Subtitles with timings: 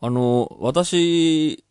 [0.00, 1.64] あの、私、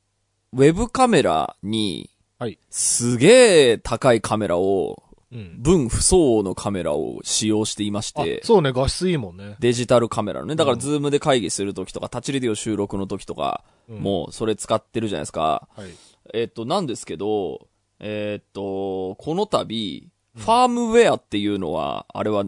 [0.54, 2.60] ウェブカメラに、はい。
[2.70, 5.62] すげえ高いカメラを、うん。
[5.62, 9.56] 分不相応のカメラを使用していまして、あ、そうね、画質いいもんね。
[9.60, 10.56] デジタルカメラのね。
[10.56, 15.68] だから、うんズームで会議するときとか、タッチレディオ収録のときとか、うんもう、それ使ってるじゃないですか。
[15.76, 15.90] はい。
[16.34, 17.68] えっと、なんですけど、
[18.00, 22.46] えっと、この度、ファームウェアっていうのは、あれは、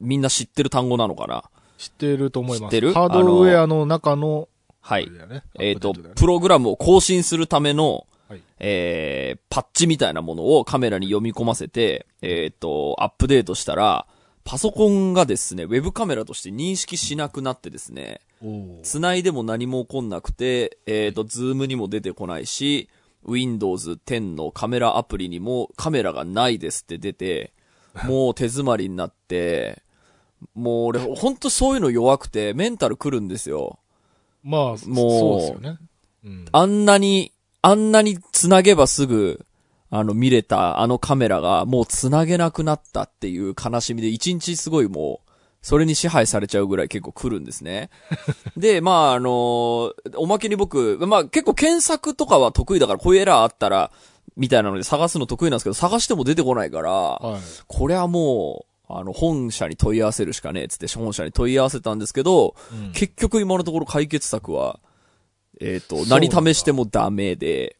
[0.00, 1.42] みんな知ってる単語なのかな？
[1.76, 2.70] 知ってると思います。
[2.72, 2.92] 知ってる？
[2.94, 4.48] ハードウェアの中の、
[4.88, 5.42] はいね。
[5.58, 14.06] えっ、ートだよねプログラムを更新するための、はいえー、パッチみたいなものをカメラに読み込ませて、えっ、と、アップデートしたら、
[14.44, 18.22] パソコンがですね、ウェブカメラとして認識しなくなってですね、
[18.82, 22.88] 繋いでも何も起こんなくて、えっ、と、ズームにも出てこないし、
[23.24, 27.52] Windows 10のカメラアプリにもカメラがないですって出て、
[28.06, 29.82] もう手詰まりになって、
[30.54, 33.78] もう俺、ほんとそういうの弱くて、メンタル来るんですよ。
[34.48, 35.78] まあ、もうそうですよね。
[36.24, 36.46] うん。
[36.50, 39.44] あんなに、あんなに繋げばすぐ、
[39.90, 47.90] あの、見れたあのカメラがもう繋げなくなったっていう悲しみで、一日すごいもう、それに支配されちゃうぐらい結構来るんですね。
[48.56, 53.90] で、まあ、あのおまけに僕、まあ結構検索とかは得意だから、こういうエラーあったら、
[54.36, 57.40] みたいなので探すの得意なんですけど、探しても出てこないから、はい。
[57.66, 64.80] これはもう、あの、本社に問い合わせるしかねえ、つって本社に問い合わせたんですけど、うん結局今のところ解決策は、
[65.60, 67.76] えっ、と、そうなんだ何試してもダメで、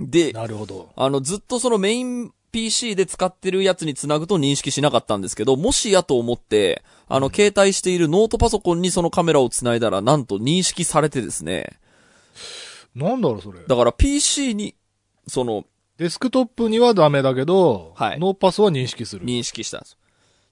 [0.00, 0.90] で、なるほど。
[0.96, 11.78] あの、ずっとそのメイン PC で使ってるやつにつなぐと認識しなかったんですけど、もしやと思って、あの、携帯しているノートパソコンにそのカメラをつないだら、なんと認識されてですね、
[12.94, 13.60] なんだろう、それ。
[13.66, 14.74] だから PC に、
[15.26, 15.64] その、
[15.98, 19.26] デスクトップにはダメだけど、はいノーパスは認識する。
[19.26, 19.97] 認識したんです。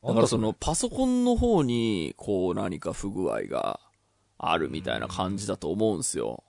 [0.04, 3.80] だからその、パソコンの方に、こう何か不具合が
[4.38, 6.42] あるみたいな感じだと思うんですよ。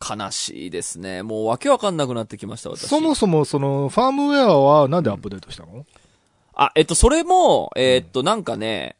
[0.00, 1.22] 悲しいですね。
[1.22, 2.88] もうわけわかんなくなってきました、私。
[2.88, 5.86] そもそもその、ファームウェアはなんでアップデートしたの、
[6.54, 8.96] あ、えっと、それも、えーっと、なんかね、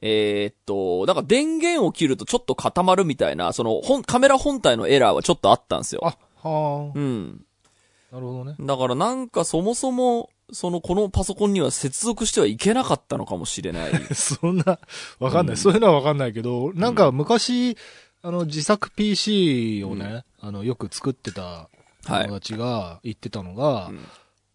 [0.00, 6.02] えーっと、だから電源を切るとちょっと固まるみたいな、その、本、カメラ本体のエラーはちょっとあったんですよ。
[6.04, 7.44] あ、はうん。
[8.12, 8.14] あ。
[8.14, 8.56] なるほどね。
[8.58, 13.92] だからなんかそもそも、その、このパソコンには接続してはいけなかったのかもしれない。
[14.14, 14.78] そんな、
[15.18, 15.56] わかんない、うん。
[15.56, 17.76] そういうのはわかんないけど、なんか昔、
[18.22, 21.68] あの、自作 PC をね、あの、よく作ってた
[22.04, 22.26] はい。
[22.26, 22.34] 友。
[22.34, 24.00] 達が言ってたのが、うん。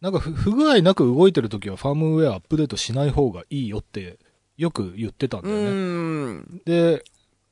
[0.02, 4.20] なんか不不具合なく動いてるときはファームウェアアップデートしない方がいいよって、
[4.58, 6.44] よく言ってたんうだよね。
[6.66, 7.04] で、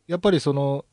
[0.08, 0.84] やっぱりその、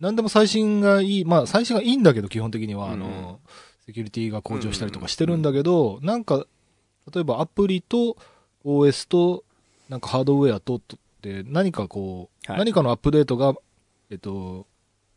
[0.00, 3.00] 何でも最新がいい、まあ最新がいいんだけど、基本的には、あうん。
[3.00, 3.40] の、
[3.84, 6.46] セキュリティが向上したりとかしてるんだけど、なんか、
[7.12, 8.16] 例えばアプリと
[8.64, 9.44] OS と、
[9.88, 13.54] なんかハードウェアと、とって何かこう、はい何かのアップデートが、
[14.10, 14.66] えっと、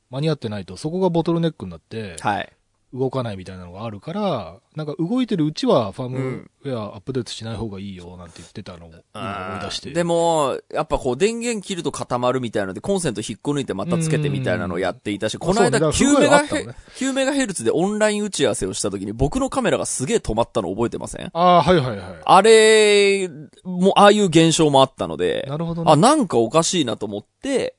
[0.09, 2.53] 間に合ってないと、そこがボトルネックになって、はい。
[2.93, 9.91] 動かないみたいなのがあるから、なんか動いてるうちはファームうんウェアアップデートしない方がいいよ、なんて言ってたのを今思い出して。
[9.91, 22.21] でも、やっぱこう電源切ると固まるみたいなので、コンセント引っこ抜いてまたつけてみたいなのをやっていたし、この間あそうね9メガヘね9メガヘルツでオンライン打ち合わせをした時に僕のカメラがすげえ止まったの覚えてませんああ、はいはいはい。
[22.23, 23.29] あれ、
[23.63, 25.91] もう、ああいう現象もあったので、なるほどね。
[25.91, 27.75] あ、なんかおかしいなと思って、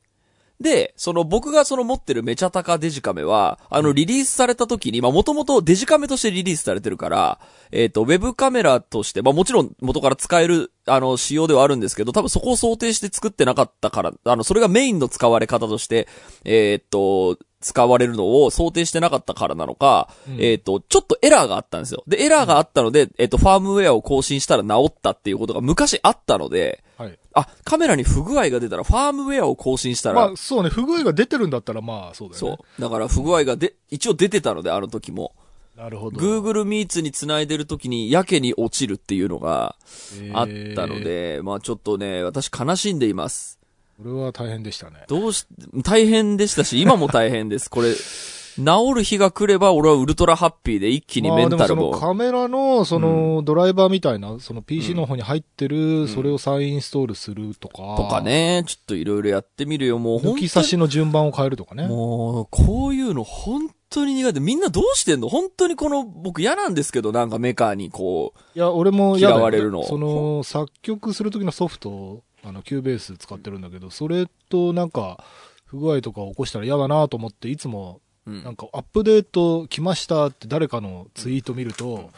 [0.61, 7.39] で、その僕がその持ってるメチャタカデジカメは、あのリリースされた時に、まあもともとデジカメとしてリリースされてるから、
[7.73, 16.09] えっ、と、ウェブカメラとして、まあもちろん元から使える、あの、仕様ではあるんですけど、多分そこを想定して作ってなかったから、あの、それがメインの使われ方として、
[16.45, 22.05] えっ、と、使われるのを想定してなかったからなのか、うんえっ、と、ちょっとエラーがあったんですよ。
[22.07, 27.19] で、エラーがあったので、えっ、と、ファームウェアを更新したら治ったっていうことが昔あったので、はい。
[27.35, 32.57] あ、カメラに不具合が出たら、ファームウェアを更新したら、まあそうね、不具合が出てるんだったらまあそうだよね。
[32.59, 32.83] そう。
[32.83, 35.35] だから不具合がで、一応出てたので、あの時も。
[35.77, 36.19] なるほど。
[36.19, 39.77] Google Meets に繋いでる時に、やけに落ちるっていうのが
[40.19, 41.01] えーあったの。
[41.01, 43.59] で、まあちょっとね、私悲しんでいます。
[43.97, 45.05] これは大変でしたね。
[45.09, 45.47] どうし、
[45.83, 47.71] 大変でしたし、今も大変です。
[47.71, 51.93] これ、治る日が来れば、俺はウルトラハッピーで一気にメンタルも。
[51.93, 57.97] まあカメラの、その、ドライバーみたいな、その PC の方に入ってる、んそれを再インストールするとか。
[57.97, 58.21] とか。
[58.21, 59.99] ね、ちょっといろいろやってみるよ。
[59.99, 61.87] もう本当に抜き差しの順番を変えるとかね。
[61.87, 64.41] もう、こういうの本当に苦手。
[64.41, 65.29] みんなどうしてんの？
[65.29, 75.25] 本当にこの、僕嫌なんですけど、なんかメカにこう、いや、俺も嫌嫌われるのその、作曲する時のソフト、あの、 Cubase 使ってるんだけど、それとなんか、
[75.65, 78.45] 不具合とか起こしたら嫌だなと思って、いつも、うん。
[78.45, 82.11] なんか、アップデート来ましたって誰かのツイート見ると、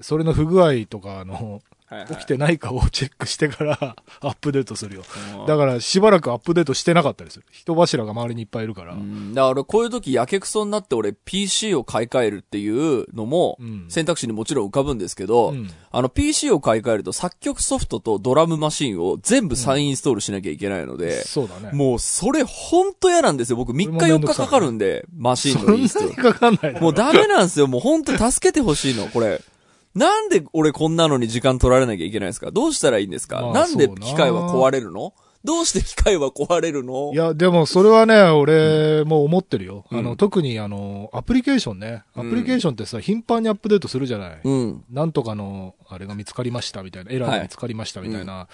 [0.00, 1.62] それの不具合とかの、
[2.08, 5.02] 起きてないかをチェックしてから アップデートするよ。
[5.38, 7.44] うんだからしばらくアップデートしてなかったりする。
[7.50, 8.94] 人柱が周りにいっぱいいるから。
[8.94, 21.70] うんだからこういう時やけくそになって俺 PC を買い替えるっていうのもうん選択肢にもちろん浮かぶんですけど、うんあの PC を買い替えると作曲ソフトとドラムマシンを全部再インストールしなきゃいけないので、そうだね。
[21.72, 23.56] もうそれほんと嫌なんですよ。
[23.56, 26.32] 僕3日4日かかるんで、マシンそのインストール。
[26.32, 27.68] かかんないもうダメなんですよ。
[27.68, 29.40] もうほんと助けてほしいの、これ。
[29.94, 32.50] なんで俺こんなのに時間取られなきゃいけないんですか？
[32.50, 35.14] どうしたらいいんですか、まあなんで機械は壊れるの？
[35.44, 37.12] どうして機械は壊れるの？
[37.12, 39.84] いや、でもそれはね、俺も思ってるよ。
[39.90, 39.98] うん。
[39.98, 42.02] あの、特にあの、アプリケーションね。
[42.16, 42.30] アうん。
[42.30, 44.40] プリケーションってさ、頻繁にアップデートするじゃない。
[44.42, 44.84] うん。
[44.90, 48.48] なんとかの、あれが見つかりましたみたいな、エラーが見つかりましたみたいな。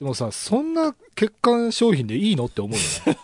[0.00, 3.18] でもさ、そんな欠陥商品でいいのって思うよね。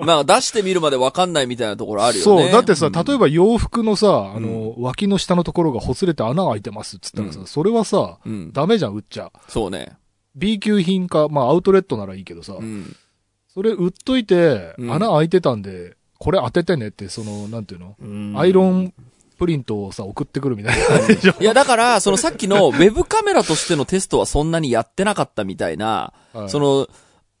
[0.06, 2.42] まあ出してみるまでわかんないみたいなところあるよね。
[2.42, 2.50] そう。
[2.50, 8.52] だってさ、うん例えば洋服のさ、あの、脇の下のところがほつれて穴が開いてますっつったらさ、うんそれはさ、うん。
[8.52, 9.30] ダメじゃん、売っちゃ。
[9.48, 9.98] そうね。
[10.34, 12.96] B 級品か、まあアウトレットならいいけどさ、うん。
[13.52, 18.94] それ売っといて、うん穴開いてたんで、これ当ててねって、その、なんていうの、うんアイロン
[19.38, 21.34] プリントをさ、送ってくるみたいな感じでしょ。
[21.40, 26.88] いや、だから、そのさっきのウェブカメラとしてのテストはそんなにやってなかったみたいな、はいその、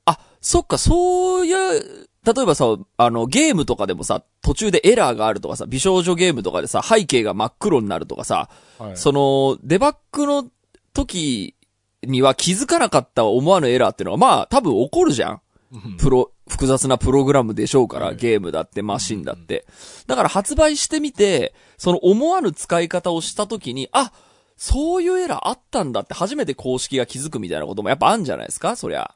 [0.04, 8.48] あ、そっか、そういう、例えばさ、あの、ゲームとかでもさ、途中でエラーがあるとかさ、美少女ゲームとかでさ、背景が真っ黒になるとかさ、
[8.78, 10.46] はいその、デバッグの
[10.94, 11.54] 時
[12.02, 15.40] には気づかなかった思わぬエラーっていうのは、まあ、多分起こるじゃん。
[15.74, 19.66] うんプロ、複雑なプログラムでしょうから、はいゲームだって、マシンだって。
[20.06, 24.12] だから発売してみて、その思わぬ使い方をしたときに、あ、
[24.56, 29.14] そういうエラーあったんだって初めて公式が気づくみたいなこともやっぱあるんじゃないですかそりゃ。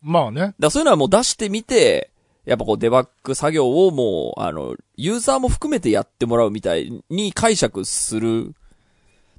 [0.00, 0.54] まあね。
[0.58, 2.10] らそういうのはもう出してみて、
[2.46, 8.54] やっぱこうデバッグ作業をもう、あの、ユーザーも含めてやってもらうみたいに解釈する。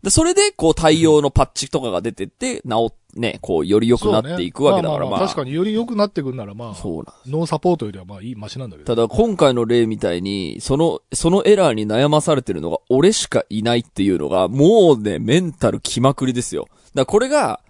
[0.03, 5.19] で、それで、こう対応のパッチとかが出てって、直っ、ね、こう、より良くなっていくわけだから、まあ。
[5.19, 8.95] 確かにより良くなってくんなら、まあ、そうなんノーサポートよりはまあいい、マシなんだけど。
[8.95, 16.67] ただ今回の例みたいに、その、そのエラーに悩まされてるのが俺しかいないっていうのが、もうね、メンタル気まくりですよ。
[16.69, 17.61] だからこれが、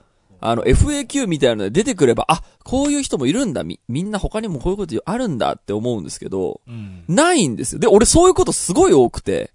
[0.42, 7.04] あの、FAQ みたいなので出てくれば、あ、こういう人もいるんだ、み、みんな他にもこういうことあるんだって思うんですけど、うん。
[7.08, 7.80] ないんですよ。
[7.80, 9.52] で、俺そういうことすごい多くて、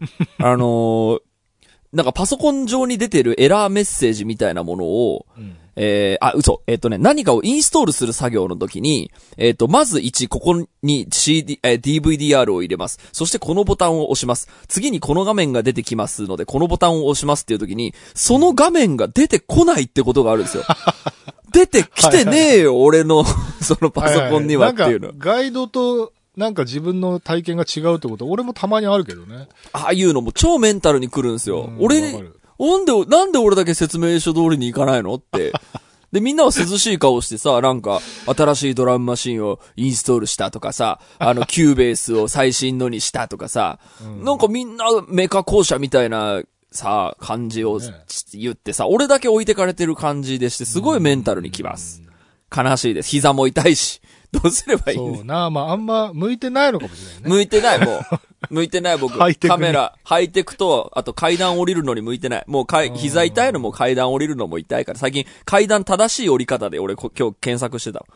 [0.38, 1.20] あのー
[1.92, 5.56] なんかパソコン上に出てるエラーメッセージみたいなものを、うん。
[5.80, 6.62] えー、あ、嘘。
[6.66, 12.98] えっ、とね、何かをインストールする作業の時に、えっ、と、まず1、ここに CD、えー DVDR を入れます。
[13.12, 14.48] そしてこのボタンを押します。
[14.66, 20.64] 次にこの画面が出てきますので、このボタンを押しますっていう時に、その画面が出てこないってことがあるんですよ。
[21.52, 23.24] 出てきてねえよ、俺の、
[23.62, 25.08] そのパソコンにはっていうの。
[25.08, 29.48] なんか、ガイドと、なんか自分の体験が違うってこと、俺もたまにあるけどね。
[29.72, 31.76] ああいうのも超メンタルに来るんですようん。
[31.80, 32.18] 俺な
[32.78, 35.14] んで、なんで俺だけ説明書通りに行かないの？
[35.14, 35.52] って。
[36.12, 38.00] で、みんなは涼しい顔してさ、なんか、
[38.34, 46.40] 新しいドラムマシンをインストールしたとかさ、あの、 Cubase を最新のにしたとかさ、うんなんかみんなメカ巧者みたいな、
[46.70, 47.92] さ、感じをね
[48.32, 52.02] 言ってさ、俺だけ置いてかれてる感じでして、すごいメンタルにきます。
[52.56, 53.10] 悲しいです。
[53.10, 54.00] 膝も痛いし。
[54.32, 57.28] どうすればいいそうな、まああんま向いてないのかもしれないね。
[57.28, 58.00] 向いてない、もう。
[58.50, 59.18] 向いてない、僕。
[59.18, 62.44] ハイテクにカメラ、ハイテクと、あと階段降りるのに向いてない。
[62.46, 68.06] もうかい、うん膝痛いのも階段降りるのも痛いから、最近階段正しい降り方で俺こ今日検索してたの。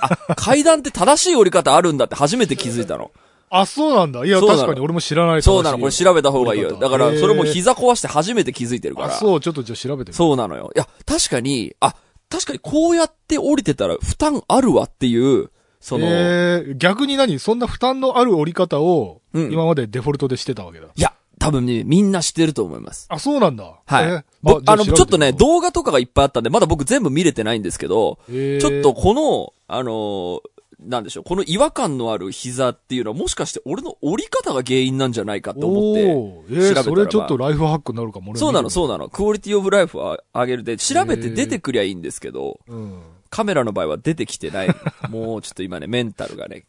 [0.00, 3.10] あ、階段って正しい降り方あるんだって初めて気づいたの。
[3.50, 4.24] あ、そうなんだ。
[4.24, 6.72] いや、そうなの確かに俺も知らないそうなの、これ調べた方がいいよ。
[6.76, 9.08] だから、それも膝壊して初めて気づいてるから。
[9.08, 10.72] あ、そう、ちょっとじゃあ調べてみるそうなのよ。
[10.74, 11.94] いや、確かに、あ、
[12.28, 15.50] 確かにこうやって降りてたら負担あるわっていう、
[15.80, 17.38] その、えー、逆に何？
[17.38, 20.86] そんな負担のある折り方を、うん今までデフォルトでしてたわけだ。
[20.86, 23.06] いや、多分ね、みんな知ってると思います。
[23.10, 23.80] あ、そうなんだ。
[23.84, 24.04] はい。
[24.06, 30.40] えー僕あの、ちょっとね、動画とかがいっぱいあったんで、まだ僕全部見れてないんですけど、えーちょっとこの、あのー
[30.80, 38.32] なんでしょう、この違和感のある膝っていうのはもしかして俺の折り方が原因なんじゃないかと思って、調べたらそれちょっとライフハックになるかも。
[38.32, 38.70] 俺そうなの、う。
[38.70, 39.08] そうなの。
[39.08, 43.02] クオリティオブライフを上げるで、調べて出てくりゃいいんですけど、うん。
[43.30, 44.68] カメラの場合は出てきてない。
[45.10, 46.66] もうちょっと今ね、メンタルがね、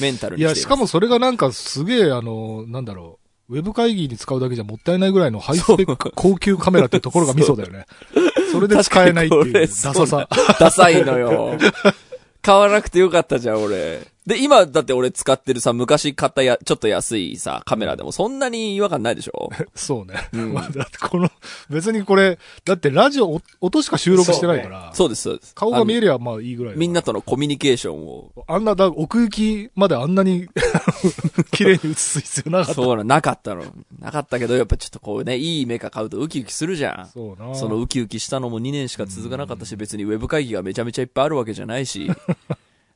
[0.00, 3.26] メンタルいや、に来てますしかもそれがなんかすげえ、あの、なんだろう。
[3.48, 7.86] ウェブ会議に使うだけじゃもったいないぐらいのハイスペック高級カメラってところがミソだよね。
[8.50, 10.28] それで使えないっていうダサさ。
[10.58, 11.56] ダサいのよ。
[12.46, 14.06] 買わなくてよかったじゃん、俺。
[14.26, 19.50] で、今、だって俺使ってるさ、昔買ったや、ちょっと安いさ、カメラでもそんなに違和感ないでしょ？
[19.76, 20.14] そうね。
[20.32, 21.30] うんまあだってこの、
[21.70, 25.54] 別にこれ、だってラジオお音しか収録してないから、そうです、そうです。
[25.54, 26.06] 顔が見える。
[26.08, 28.32] りゃまあいいぐらいみんなとのコミュニケーションを。
[28.48, 30.48] あんな、だ奥行きまであんなに
[31.52, 32.74] 綺麗に映す必要なかった。
[32.74, 33.64] そうな、なかったの。
[34.00, 37.10] なかったけど、やっぱちょっとこうね、いいメカ買うとウキウキするじゃん。
[37.12, 37.54] そうな。
[37.54, 42.10] そのウキウキしたのも2年しか続かなかったし、別にウェブ会議がめちゃめちゃいっぱいあるわけじゃないし。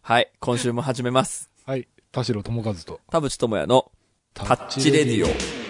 [0.02, 1.50] はい、今週も始めます。
[1.66, 1.86] はい。
[2.10, 3.00] 田代智和と。
[3.10, 3.92] 田淵智也の
[4.34, 5.69] タッチレディオ。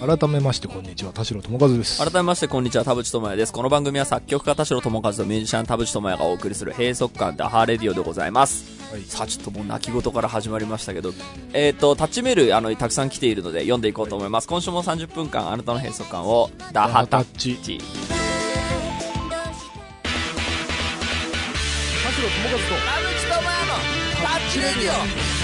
[0.00, 1.12] 改めまして、こんにちは。
[1.12, 2.02] 田代智和です。
[2.02, 3.52] 改めまして、こんにちは、田淵智也です。
[3.52, 8.64] この番組は作曲家田代智和とミュージシャン田淵智也がお送りする閉塞感ダハーレディオでございます。
[8.90, 11.12] はいさあ、ちょっともう泣き言から始まりましたけど、
[11.52, 14.48] えっ、と、タッチメール、あの、たくさん来ているので読んでいこうと思います。
[14.48, 17.56] 今週も30分間、あなたの閉塞感を、ダハタッチ。
[17.56, 17.78] 田代
[22.16, 22.58] 智和
[25.34, 25.39] と。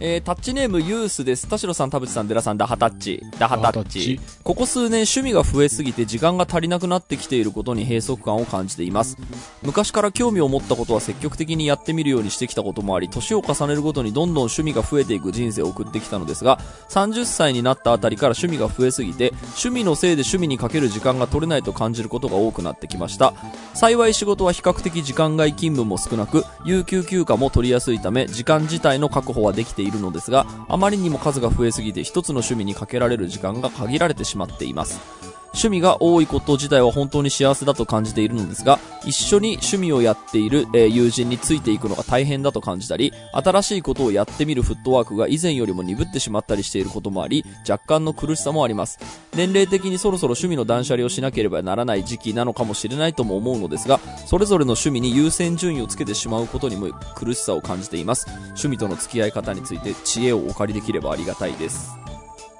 [0.00, 1.48] えー、タッチネームユースです。
[1.48, 3.20] 田代さん、田淵さん、デラさん、ダハタッチ。
[3.38, 4.20] ダハタッチ。
[4.44, 9.16] ここ数年趣味が増えすぎて時間が足りなくなってきていることに閉塞感を感じています。
[9.62, 23.34] 昔から興味を持ったことは積極的にやってみるようにしてきたこともあり、年を重ねるごとにどんどん趣味が増えていく人生を送ってきたのですが、30歳になったあたりから趣味が増えすぎて、趣味のせいで趣味にかける時間が取れないと感じることが多くなってきました。
[23.74, 35.17] 幸い仕事は比較的時間外勤務も少なく、有給休暇も取りやすいため、時間自体の確保はできていいるのですが、あまりにも数が増えすぎて一つの趣味にかけられる時間が限られてしまっています。
[35.54, 48.98] 趣味が多いこと自体は本当に幸せだと感じているのですが、一緒に趣味をやっている、えー友人についていくのが大変だと感じたり、新しいことをやってみるフットワークが以前よりも鈍ってしまったりしていることもあり、若干の苦しさもあります。
[49.34, 58.26] 年齢的にそろそろ趣味の断捨離をしなければならない時期なのかもしれないとも思うのですが、それぞれの趣味に優先順位をつけてしまうことにも苦しさを感じています。
[58.48, 61.96] 趣味との付き合い方について知恵をお借りできればありがたいです。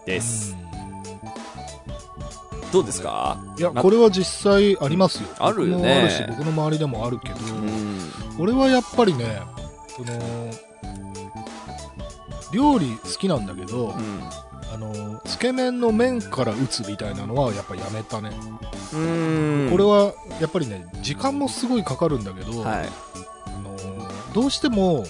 [0.06, 0.67] です。
[2.72, 3.38] どうですか？
[3.58, 5.28] いや、なこれは実際ありますよ。
[5.38, 7.98] あるよねあるし、僕の周りでもあるけど、うん。
[8.38, 9.40] 俺はやっぱりね、
[9.88, 10.12] その、
[12.52, 13.94] 料理好きなんだけど、
[14.72, 18.30] あの、つけ麺の麺から打つみたいなのはやっぱやめたね。
[18.92, 19.68] うん。
[19.70, 22.88] これはやっぱりね、時間もすごいかかるんだけど、はい。
[23.46, 23.76] あの
[24.34, 25.04] どうしても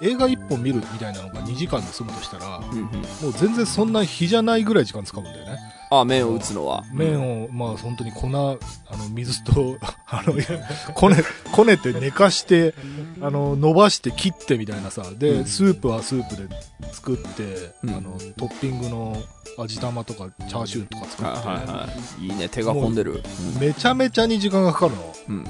[0.00, 2.90] 映画1本見るみたいなのが2時間で済むとしたら、うんうんも
[3.28, 5.58] う全然そんな日じゃないぐらい時間使うんだよね。
[5.90, 6.84] あ、麺を打つのは。
[6.92, 8.58] 麺を、まあ本当に粉、あの、
[9.10, 10.34] 水と、 あの、
[10.94, 12.74] こね、こねて寝かして、
[13.20, 15.04] あの、伸ばして切ってみたいなさ。
[15.16, 16.48] で、うんスープはスープで
[16.92, 19.16] 作って、うんあの、トッピングの
[19.58, 21.88] 味玉とかチャーシューとか作って、はいはいは
[22.20, 22.26] い。
[22.26, 23.22] いいね、手が込んでる。
[23.58, 25.14] めちゃめちゃに時間がかかるの。
[25.28, 25.44] うん。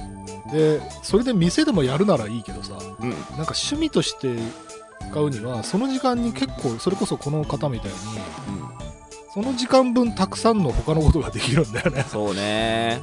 [0.52, 3.10] で、それで店でもやるならいいけどさ、うん。
[3.10, 4.36] なんか趣味として
[5.10, 7.96] 使うには、その時間に結構、それこそこの方みたいに、
[8.48, 8.57] うん。
[9.28, 12.04] その時間分たくさんの他のことができるんだよね。
[12.08, 13.02] そうね。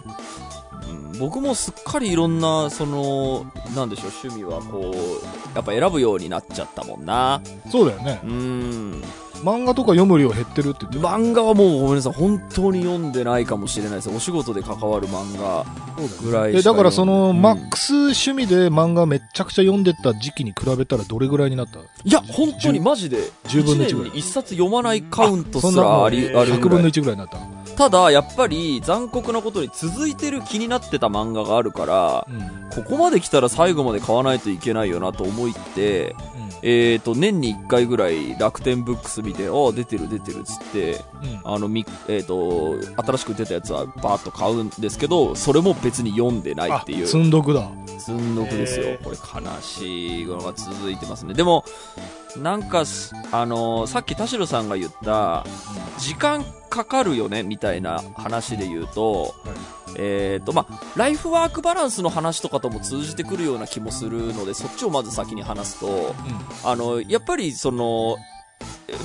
[0.89, 7.42] うん、僕もすっかりいろんな、その、なんでしょう、趣味はこう、やっぱ選ぶようになっちゃったもんな。
[7.72, 8.27] そうだよねう。
[8.27, 9.04] ん。
[9.44, 14.10] 漫画とか読む量減ってるって言ってる漫画はもうごめんなさい、本当に読んでないかもしれないです。
[14.10, 15.65] お仕事で関わる漫画
[16.24, 21.80] ぐらいでしかだからその、うんマックス趣味で漫画めっちゃくちゃ読んでた時期に比べたらどれぐらいになった？
[21.80, 26.92] いや、本当にマジで、10分の1 1ぐらい年に1冊読まないカウントすらあり、ある100分のぐらい。
[26.92, 27.64] 1ぐらいになった。
[27.77, 32.70] ただ、やっぱり残酷なことに続いてる気になってた漫画があるから、うん。
[32.70, 36.15] ここまで来たら最後まで買わないといけないよなと思いって、
[36.62, 41.41] えーと、年に1回ぐらい楽天ブックス見て、ああ、出てる出てるっつって、うん。
[41.44, 47.08] あの、み、えーと、新しく出たやつはバーッと買うんですけど、それも別に読んでないっていう。
[47.08, 47.70] 積んどくだ。
[48.00, 51.34] 積んどくですよこれ悲しいのが続いてますね。
[51.34, 51.65] でも、
[52.38, 55.46] なんかす、あのーさっき田代さんが言った、
[56.00, 59.34] 時間かかるよね、みたいな話で言うと、
[59.98, 66.13] えっ、と、まあ、ライフワークバランスの話とかとも通じてくるような気もするので、そっちをまず先に話すと、
[66.63, 68.18] あの、やっぱりその、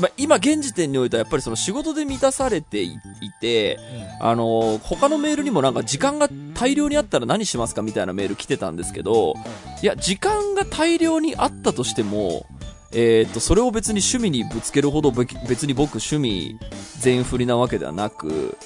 [0.01, 3.79] まあ、今現時点においてはやっぱりその仕事で満たされていいて、
[4.21, 9.35] あの、他のメールにもなんか時間が大量にあったら何しますかみたいなメール来てたんですけど、
[9.83, 12.47] いや、時間が大量にあったとしても、
[12.93, 16.59] えっ、と、それを別に趣味にぶつけるほどべ別に僕趣味
[16.99, 18.57] 全振りなわけではなく、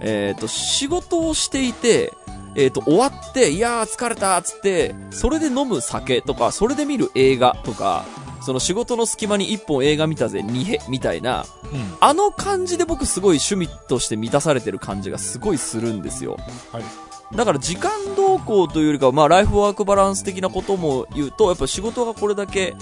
[0.00, 2.12] えっ、と、仕事をしていて、
[2.54, 8.04] えっ、と、終わって、いやー疲れたっつって、それで飲む酒とか、それで見る映画とか、
[8.42, 11.80] その仕事の隙間に一本映画見たぜ、にへ、みたいな、うん。
[11.80, 11.96] うん。
[12.00, 16.36] あの感じで僕すごい趣味として満たされてる感じがすごいするんですよ。
[16.72, 17.36] はい。
[17.36, 22.74] だから時間動向というよりかは、まあライフワークバランス的なことも言うと、やっぱ仕事がこれだけ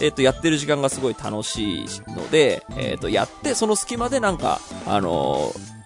[0.00, 5.76] えっ、と、やってる時間がすごい楽しいので、えっ、と、やって、その隙間でなんか、あのー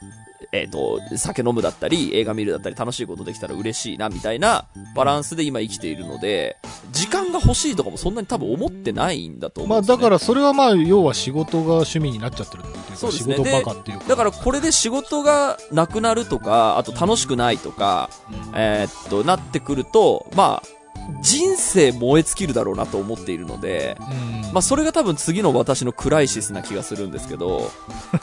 [0.53, 6.57] えっ、と、酒飲むだったり、映画見るだったり、楽しいことできたら嬉しいな、みたいなバランスで今生きているので、
[6.91, 10.03] 時間が欲しいとかもそんなに多分思ってないんだと思まあうんですよ、ね。
[10.03, 14.05] だからそれはまあ要は仕事が趣味になっちゃってるっていうか、そうですね仕事バカっていうか。
[14.09, 18.11] だからこれで仕事がなくなるとか、あと楽しくないとか、
[18.55, 20.80] えーっと、なってくると、まあ、
[21.23, 27.71] 人生燃え尽きるだろうなと思っているので、うん、まあそれが多分次の私のクライシスな気がするんですけど、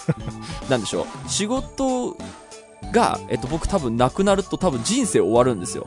[0.69, 2.15] なんでしょう、仕事
[2.91, 5.85] が、えっと僕多分なくなると多分人生終わるんですよ。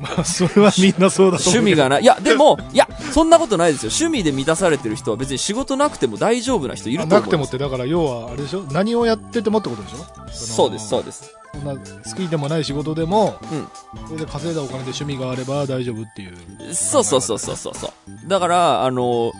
[0.00, 1.60] まあそれはみんなそうだと思う。
[1.60, 2.02] 趣味がない。
[2.02, 3.90] いや、でも、いや、そんなことないですよ。
[3.94, 7.22] 趣味で満たされてる人は別に仕事なくても大丈夫な人いるあと思います。
[7.22, 8.64] なくてもって、だから要はあれでしょ？
[8.72, 9.98] 何をやっててもってことでしょ？
[10.32, 11.32] そうです、そうです。
[11.52, 13.68] そんな好きでもない仕事でも、うん
[14.06, 16.74] それで稼いだお金で趣味があれば大丈夫っていう。
[16.74, 18.28] そうそうそうそうそうそう。
[18.28, 19.32] だから、あの、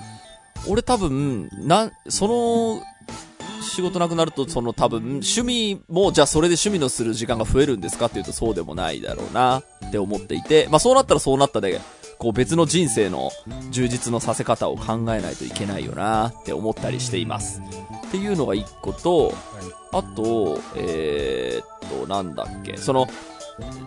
[0.68, 2.82] 俺多分、なん、その、
[3.62, 11.80] 仕事なくなると、その多分、趣味も、じゃあそれで趣味のする時間が増えるんですかっていうとそうでもないだろうなって思っていて、まあそうなったらそうなったで、
[12.18, 13.30] こう別の人生の
[13.70, 17.62] 充実のさせ方を考えないといけないよなって思ったりしています。
[18.06, 19.32] っていうのが一個と、
[19.92, 23.08] あと、えー、っと、なんだっけ、その、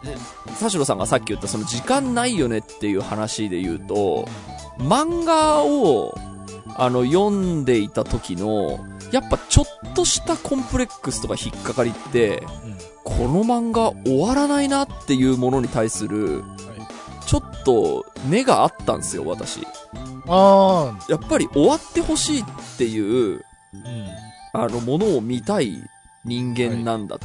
[0.05, 0.15] え
[0.59, 4.27] 田代さんがさっき言ったその時間ないよねっていう話で言うと、
[4.77, 6.15] 漫画を、
[6.77, 8.79] あの、読んでいた時の、
[9.11, 16.43] やっぱちょっとしたコンプレックスとか引っかかりって、うんこの漫画終わらないなっていうものに対する、
[17.27, 19.61] ちょっと根があったんですよ、私。
[20.27, 22.45] あやっぱり終わってほしいっ
[22.79, 23.45] ていう、
[24.53, 24.65] あ、うん。
[24.65, 25.77] あの、ものを見たい
[26.25, 27.19] 人間なんだ、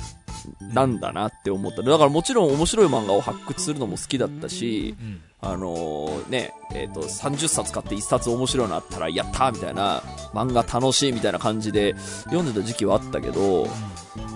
[0.60, 1.82] なんだなって思った。
[1.82, 5.20] だからもちろん面白い漫画を発掘するのも好きだったし、うん。
[5.42, 10.02] あのーね、えっ、と、30冊買って1冊面白いのあったら、やったーみたいな、
[10.34, 11.94] 漫画楽しいみたいな感じで
[12.24, 13.66] 読んでた時期はあったけど、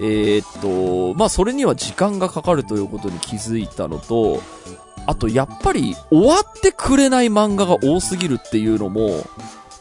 [0.00, 4.40] えっ、と、まあ、それには時間がかかるということに気づいたのと、
[5.06, 9.26] あと、やっぱり、終わってくれない漫画が多すぎるっていうのも、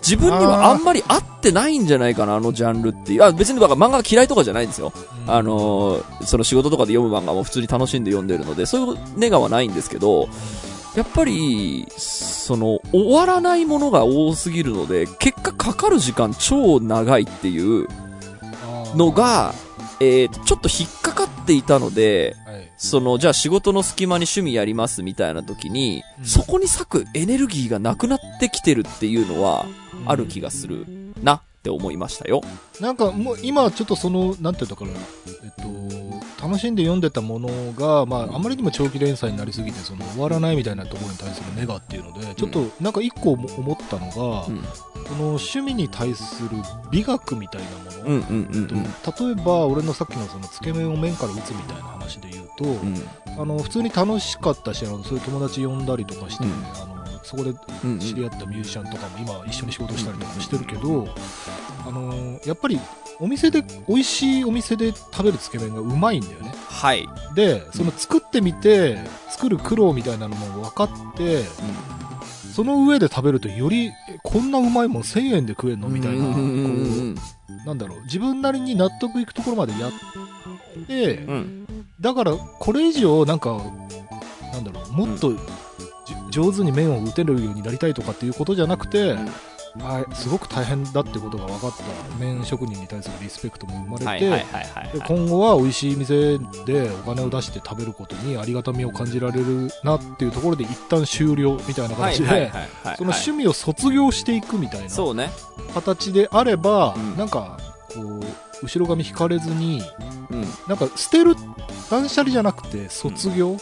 [0.04, 3.24] 自分にはあんまり合ってないんじゃないかな、あのジャンルっていう。
[3.24, 4.92] あ、別にだから漫画が嫌いとかじゃないんですよ。
[5.28, 10.28] あのーその仕事とかで読む漫画も普通に楽しんで読んでるので、そういうネガはないんですけど、
[10.96, 17.88] やっぱり、その、終わらないものが多すぎるので、結果かかる時間超長いっていう
[18.96, 19.54] のが、
[20.00, 22.72] えーと、ちょっと引っかかっていたので、はい。
[22.78, 29.66] その、じゃあ仕事の隙間に趣味やりますみたいな時に、うんそこに割くエネルギーがなくなってきてるっていうのは、
[30.06, 30.86] ある気がする
[31.22, 32.42] なって思いましたよ。
[32.80, 44.64] なんかもう今ちょっとその、なんていうのかな、えっと、楽しんで読んでたものが、まあ、あまりにも長期連載になりすぎて、その終わらないみたいなところに対するネガっていうので、ちょっとなんか一個思思ったのが、うん。
[45.04, 46.50] その趣味に対する
[46.92, 48.44] 美学みたいなもの。
[49.26, 52.96] 例えば俺のさっきのそのつけ麺を麺から打つみたいな話で言うと、うん
[53.36, 56.93] あの普通に楽しかったしあのそういう友達呼んだりとかして、うん
[57.24, 58.00] そこでうんうん。
[58.00, 61.08] 知り合ったミュージシャンとかも今一緒に仕事したりとかもしてるけど、
[61.88, 62.80] あのやっぱり
[63.20, 66.54] お店で美味しいお店で食べるつけ麺がうまいんだよね。
[66.68, 67.08] はい。
[67.36, 68.98] でその作ってみて
[69.30, 71.44] 作る苦労みたいなのも分かって
[72.54, 78.02] その上で食べるとよりえこんなうまいもん1000円で食えんのみたいなこうんうんうんうなんだろう。
[78.04, 79.92] 自分なりに納得いくところまでやっ
[80.88, 81.34] て、うん。
[81.34, 81.68] うん。
[82.00, 83.58] だからこれ以上なんか
[84.52, 84.92] なんだろう。
[84.92, 85.40] もっと、じ
[86.34, 89.14] 上手に麺を打てるようになりたいとかっていうことじゃなくて、
[89.80, 91.84] はい、すごく大変だってことが分かった
[92.20, 94.46] 麺職人に対するリスペクトも生まれて。
[95.08, 102.52] 今後は美味しい店でお金を出して食べることにありがたみを感じられるなっていうところで一旦終了みたいな形で。
[102.98, 104.90] その趣味を卒業していくみたいな。
[105.76, 107.58] 形であれば、うんなんか
[107.94, 108.24] こう
[108.64, 109.84] 後ろ髪引かれずに
[110.32, 110.42] うん。
[110.68, 111.36] なんか捨てる
[111.90, 113.58] 断捨離じゃなくて卒業、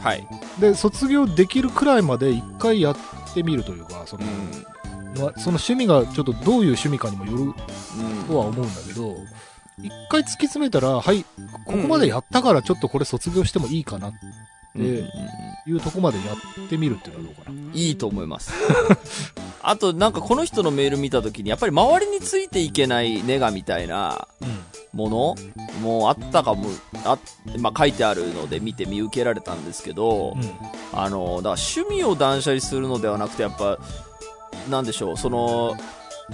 [0.00, 0.26] はい。
[0.60, 2.96] で卒業できるくらいまで一回やっ
[3.34, 6.44] てみるというかその,、まあその趣味がちょっとどういう
[6.76, 7.52] 趣味かにもよるうん。
[8.28, 9.16] とは思うんだけど
[9.82, 11.24] 一回突き詰めたらはい
[11.64, 14.12] ここまでやったからちょっとこれ卒業してもいいかなっ
[14.74, 15.06] うんうんうんうん
[15.64, 16.24] ていうとこまでや
[16.64, 18.52] ってみるっていうのはどうかな、いいと思います。
[19.62, 24.26] あと、なんかこの人のメール見たときに、やっぱり周りについていけないネガみたいな
[24.92, 25.34] もの？
[25.80, 26.66] もあったかも、
[27.04, 27.18] あ、
[27.58, 30.42] まあ、書いてあるので見て見受けられたんですけど、うん。
[30.92, 33.78] あの、だから趣味を断捨離するのではなくて、やっぱ、
[34.70, 35.76] なんでしょう、その、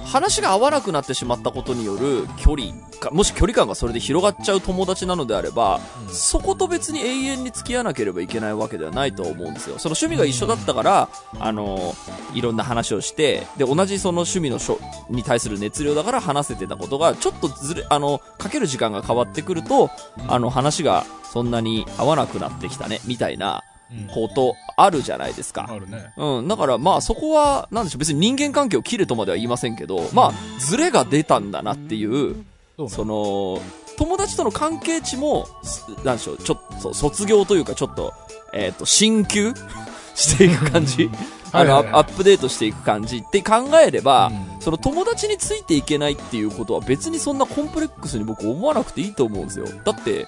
[0.04, 9.78] 話が合わなくなってしまったことによる距離か、もし距離感がそれで広がっちゃう友達なのであれば、うんそこと別に永遠に付き合わなければいけないわけではないと思うんですよ。
[9.78, 11.94] その趣味が一緒だったから、あの、
[12.34, 14.78] いろんな話をして、で、同じその趣味のしょ
[15.10, 19.90] に対する熱量だから話せてたことが、ちょっとずれ、あの、かける時間が変わってくると、
[20.28, 23.77] あの、話がそんなに合わなくなってきたね、みたいなうん
[24.12, 25.66] ことあるじゃないですか。
[25.68, 26.12] あるね。
[26.16, 26.48] うん。
[26.48, 32.44] だからまあそこは、なんでしょう、別に人間関係を切るとまでは言いませんけど、まあ、ズレが出たんだなっていう、
[32.88, 33.60] その、
[33.96, 38.14] 友達との関係値も、すなんでしょう、ちょっと、卒業というかちょっと、
[38.52, 39.52] えっ、と、進級
[40.14, 41.10] していく感じ
[41.52, 42.02] あの、はいはいはい。
[42.02, 44.60] アップデートしていく感じって考えれば、うん。
[44.60, 49.66] その友達についていけないっていうことは別にそんなコンプレックスに僕思わなくていいと思うんですよ。
[49.84, 50.26] だって、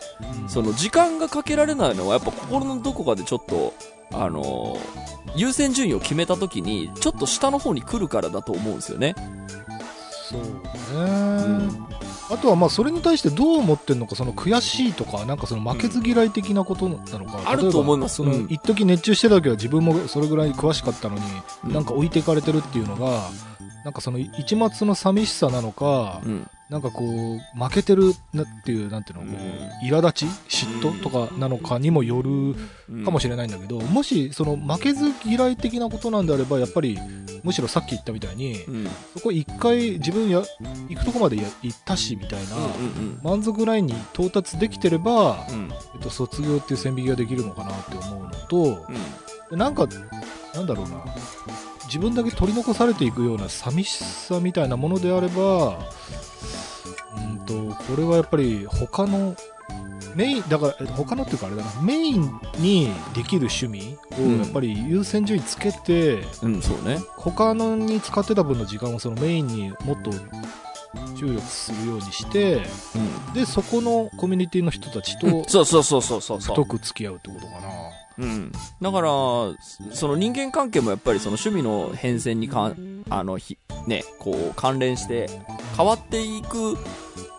[0.48, 3.74] その時間がかけられないのはやっぱ心のどこかでちょっと、
[4.12, 9.14] あのー優先順位を決めた時に、ちょっと下の方に来るからだと思うんですよね。
[10.28, 11.86] そうね、ん
[12.30, 18.16] あとはまあそれに対してどう思ってんのかその悔しいとかなんかその負けず嫌い的なことなのか、あると思います。
[18.16, 18.46] そのうん。
[18.48, 21.22] 一時熱中してた時は自分もそれぐらい詳しかったのに、
[21.64, 23.28] うんなんか置いていかれてるっていうのが
[23.84, 26.48] なんかその一末の寂しさなのか、うん。
[26.70, 29.38] なんかこう負けてるなっていうなんていうのこ
[29.82, 32.54] う苛立ち嫉妬とかなのかにもよる
[33.04, 36.98] かもしれないんだけど、もしその負けず嫌い的なことなんであればやっぱり
[37.42, 38.56] むしろさっき言ったみたいに。
[39.16, 40.42] そこ一回自分や
[40.88, 43.20] 行くとこまでや行ったしみたいな、うん。
[43.22, 45.70] 満足ラインに到達できてれば、うん。
[45.94, 48.86] えっと、卒業っていう線引きができるのかなって思うのと
[49.50, 49.58] うん。
[49.58, 49.88] なんか
[50.54, 51.04] なんだろうな
[51.90, 55.76] 自分だけ取り残されていくような寂しさみたいなものであれば
[57.16, 59.34] うんとこれはやっぱり他の
[60.14, 66.98] メインだからえっと他のっていうかあれだなメインにできる趣味うんをやっぱり優先順位つけて、うん、そうね。
[67.16, 70.12] 他のに使ってた分の時間をそのメインにもっと
[71.16, 72.62] 注力するようにして
[72.94, 73.34] うん。
[73.34, 76.56] でそこのコミュニティの人たちとそうそうそうそうそうそう。
[76.56, 77.69] 太く付き合うってことかな。
[78.18, 78.52] うん。
[78.80, 79.08] だから、
[79.94, 85.28] その人間関係もやっぱりその趣味の変遷にかん、あの、ひ、ね、こう関連して
[85.76, 86.76] 変わっていく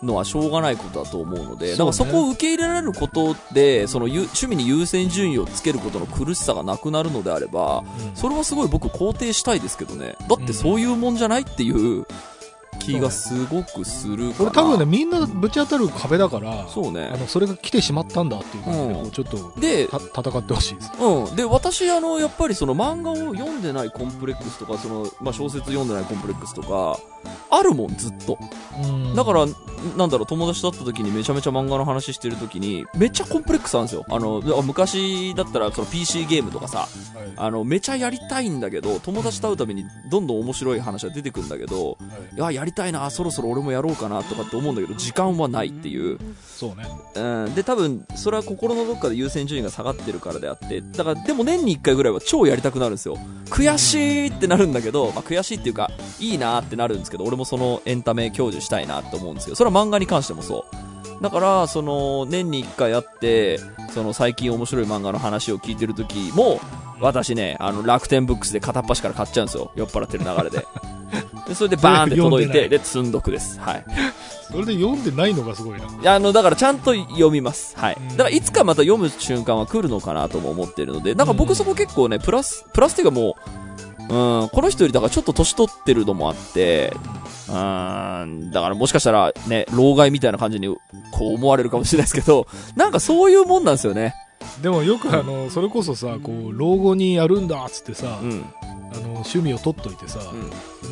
[0.03, 7.83] のはしょうがないことだと思うので、だからそこを受け入れられることで、そのゆ趣味に優先順位をつけることの苦しさがなくなるのであれば、
[8.15, 10.15] それはすごい僕肯定したいですけどね。
[10.27, 12.05] だってそういうもんじゃないっていう
[12.79, 14.31] 気がすごくする。
[14.33, 20.91] これ多分ね、みんなぶち当たる壁だから、そうねあの、それが来てしまったんだっていう感じで、うんちょっとで、た戦ってほしいです。
[20.99, 21.35] うん。
[21.35, 26.97] で、私、あの、やっぱりその漫画を読んでないコンプレックスとか、その、まあ、小説読んでないコンプレックスとか、
[27.49, 28.37] あるもん、ずっと。
[28.83, 29.45] うんだから、
[29.97, 34.05] なんだろう、友達と会った時にめちゃめちゃ漫画の話してる時に、めっちゃコンプレックスあるんですよ。
[34.09, 36.87] あの、あ昔だったら、その PC ゲームとかさ、はい
[37.35, 41.97] あの、めちゃやりたいんだけど、友達と会うたびにどんどん面白い話が出てくるんだけど、
[42.35, 46.19] いや、やりたいな、そろそろ俺もやろうかなとかって思うんだけど、時間はないっていう。
[46.43, 46.87] そうね。
[47.15, 53.17] うん、で多分それは心のどっかで優先順位が下がってるからであってだからでも年に1回ぐらいは超やりたくなるんですよ。
[53.49, 60.65] 悔しいってなるんだけど、まあ、悔しいっていうかいいなってなるんですけど俺もそのエンタメ享受したいなって思うんですけどそれは漫画に関してもそ
[61.19, 61.23] う。
[61.23, 63.59] だからその年に1回会って
[63.91, 66.59] その最近面白い漫画の話を聞いてる時も
[66.99, 69.71] 私ねあの楽天ブックスで片っ端から買っちゃうんですよ。
[69.75, 70.67] 酔っ払ってる流れで
[71.51, 73.85] でそれでバーンって届いてで積んどくですはい
[74.51, 75.85] それで読んでないのがすごいな。
[75.85, 77.73] いや、あの、だからちゃんと読みます。
[77.77, 78.09] はいうん。
[78.09, 83.37] だからいつかまた読む瞬間は来るのかなとも思ってるので、なんか僕そこ結構ね、プラス、プラスっていうかも
[84.09, 86.93] う、うん、この人よりだからちょっと年取ってるのもあって、
[87.47, 94.15] うん、だからもしかしたらね、老害みたいな感じにこう思われるかもしれないですけど、なんかそういうもんなんですよね。
[94.61, 98.45] でもよくあの、それこそさ、こう、老後にやるんだっつってさ、うん。
[98.93, 100.19] あの、趣味を取っといてさ、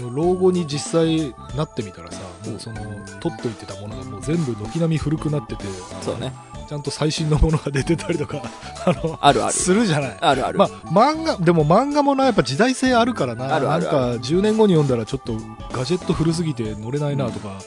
[0.01, 0.15] うん。
[0.15, 2.81] 老後に実際なってみたらさ、もうその、
[3.19, 5.65] 取っといてたものがもう全部軒並み古くなってて、
[6.01, 6.33] そうね。
[6.67, 8.43] ちゃんと最新のものが出てたりとか、
[8.85, 9.53] あの、あるある。
[9.53, 10.17] するじゃない。
[10.21, 10.59] あるある。
[10.59, 13.55] まあ、漫画、でも漫画もな、やっぱ時代性あるからな。
[13.55, 15.33] あるあるあるなんか、10年後に読んだらちょっと
[15.71, 17.59] ガジェット古すぎて乗れないなとか。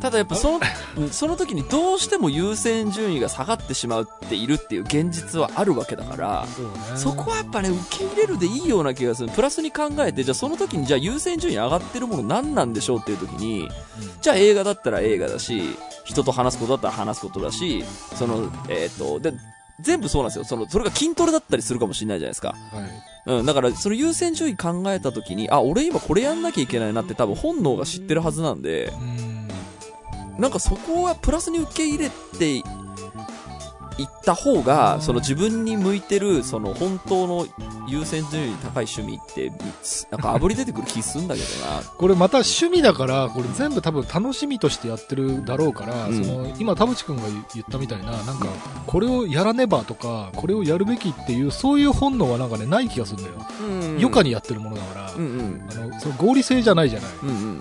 [0.00, 0.60] ただやっぱその、
[0.96, 9.30] うんその時にどうしても優先順位が下がってしまうっているっていう現実はあるわけだから、そうねそこはやっぱね、受け入れるでいいような気がする。
[9.30, 13.68] プラスに考えて、じゃあその時にじゃあ優先順位上がってるもの何なんでしょうっていう時に、
[14.20, 17.84] じゃあ映画だったら映画だし、人と話すことだったら話すことだし、
[18.14, 19.32] その、えっ、と、で、
[19.80, 20.44] 全部そうなんですよ。
[20.44, 22.48] その、それが筋トレだったりするかもしれないじゃないですか。
[22.48, 23.38] はい。
[23.38, 29.17] うん、だから、その優先順位考えた時に、あ、俺今これやんなきゃいけないなって多分本能が知ってるはずなんで、うん。
[30.38, 32.62] なんかそこはプラスに受け入れて
[33.98, 37.46] 行った方が、その自分に向いてる、その本当の
[37.88, 39.50] 優先順位高い趣味って、
[40.10, 41.82] なんか炙り出てくる気すんだけどな。
[41.98, 47.22] これまた趣味だから、これ全部多分楽しみとしてやってるだろうから、うんその今田淵君が
[47.54, 48.46] 言ったみたいな、なんか、
[48.86, 53.34] これをやらねばとか、これをやるべきっていう、そういう本能はなんかね、ない気がするんだよ。
[53.60, 55.68] うん余暇にやってるものだから、うんうん。
[55.72, 57.10] あの、その合理性じゃないじゃない。
[57.24, 57.60] うんうん。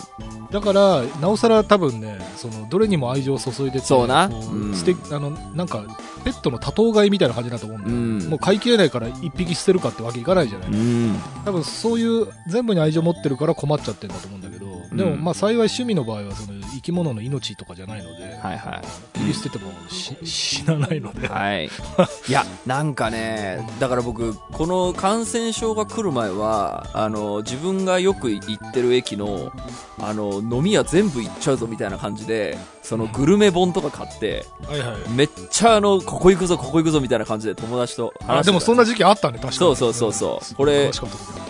[0.59, 5.83] だから、なおさら多分ね、その、どれにも愛情を注いでて、そうなこうん素敵、あの、なんか、
[6.23, 7.95] ペットの多頭飼いみたいな感じだと思うんだよ。
[7.95, 8.29] うん。
[8.31, 10.69] もう飼いきれないから一匹捨てるかってわけいかないじゃない。
[10.69, 11.15] うん。
[11.45, 14.65] 多分そういう全部に愛情持ってるから困っちゃってるんだと思うんだけど、
[14.95, 16.56] でもうんまあ幸い趣味の場合はその生
[16.87, 19.17] き物の命とかじゃないので、はいはい。
[19.17, 21.65] 切り捨ててもし死なないので、はい。
[22.27, 29.51] いや、なんかね、だから僕、この感染症が来る前は、あの、自分がよく行ってる駅の、
[29.99, 35.09] あの、飲み屋全部行っちゃうぞみたいな感じで、そのグルメ本とか買って、はいはい。
[35.09, 39.57] めっちゃあの、ここ行くぞ、ここ行くぞみたいな感じで友達と話してでもそんな時期あったね、確かに。
[39.57, 40.89] そうそうそうそうこれ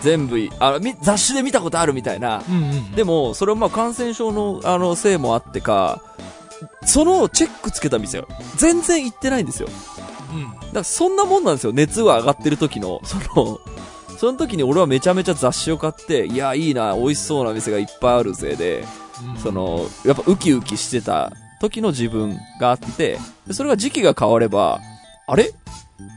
[0.00, 2.42] 全部い、あみ雑誌で見たことあるみたいな。
[2.48, 2.90] うんうん。
[2.90, 6.02] でも、それはまあ感染症の、あの、せいもあってか、
[6.84, 8.26] そのチェックつけた店よ。
[8.56, 9.68] 全然行ってないんですよ。
[10.32, 13.60] うん、だからそんなもんなんですよ、熱が上がってる時の、その、
[14.18, 19.07] その時に俺はめちゃめちゃ雑誌を買って、いや、いいな、美味しそうな店がいっぱいあるぜで、うん
[19.42, 24.80] そ、の、やっぱウキウキしてた時の自分があって、でそれが時期が変われば、
[25.26, 25.52] あれ？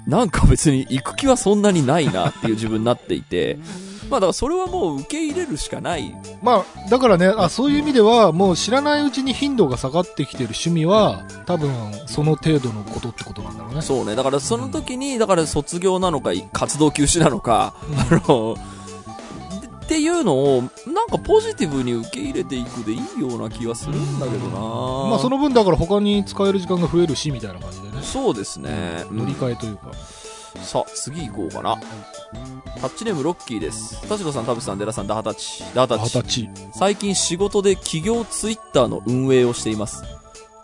[0.05, 3.57] なんか別に行く気はそんなにないなっていう自分になっていて、
[4.09, 6.13] まあだからそれはもう受け入れるしかない。
[6.43, 11.71] まあ、だからねあ、そういう意味では、もう知らないうちに頻度が下がってきてる趣味は、多分
[12.07, 13.81] その程度のことってことなんだろうね。
[13.81, 14.15] そうね。
[14.15, 17.73] だからその時に、だから卒業なのか、活動休止なのか、
[18.11, 18.61] あの、で
[19.91, 29.03] っていうのを、なんかポジティブに受け入れていくでいいような気がするんだけどなまあその分だから他に使える時間が増えるしみたいな感じでね、そうですね。
[29.09, 29.91] うん乗り換えというか、
[30.63, 31.77] さあ、次行こうかな。
[32.79, 34.01] タッチネームロッキーです。
[34.07, 35.61] 田代さん、田淵さん、デラさん、ダハタチ。
[35.73, 36.49] ダハタチ。
[36.73, 40.05] 最近仕事で企業ツイッターの運営をしています。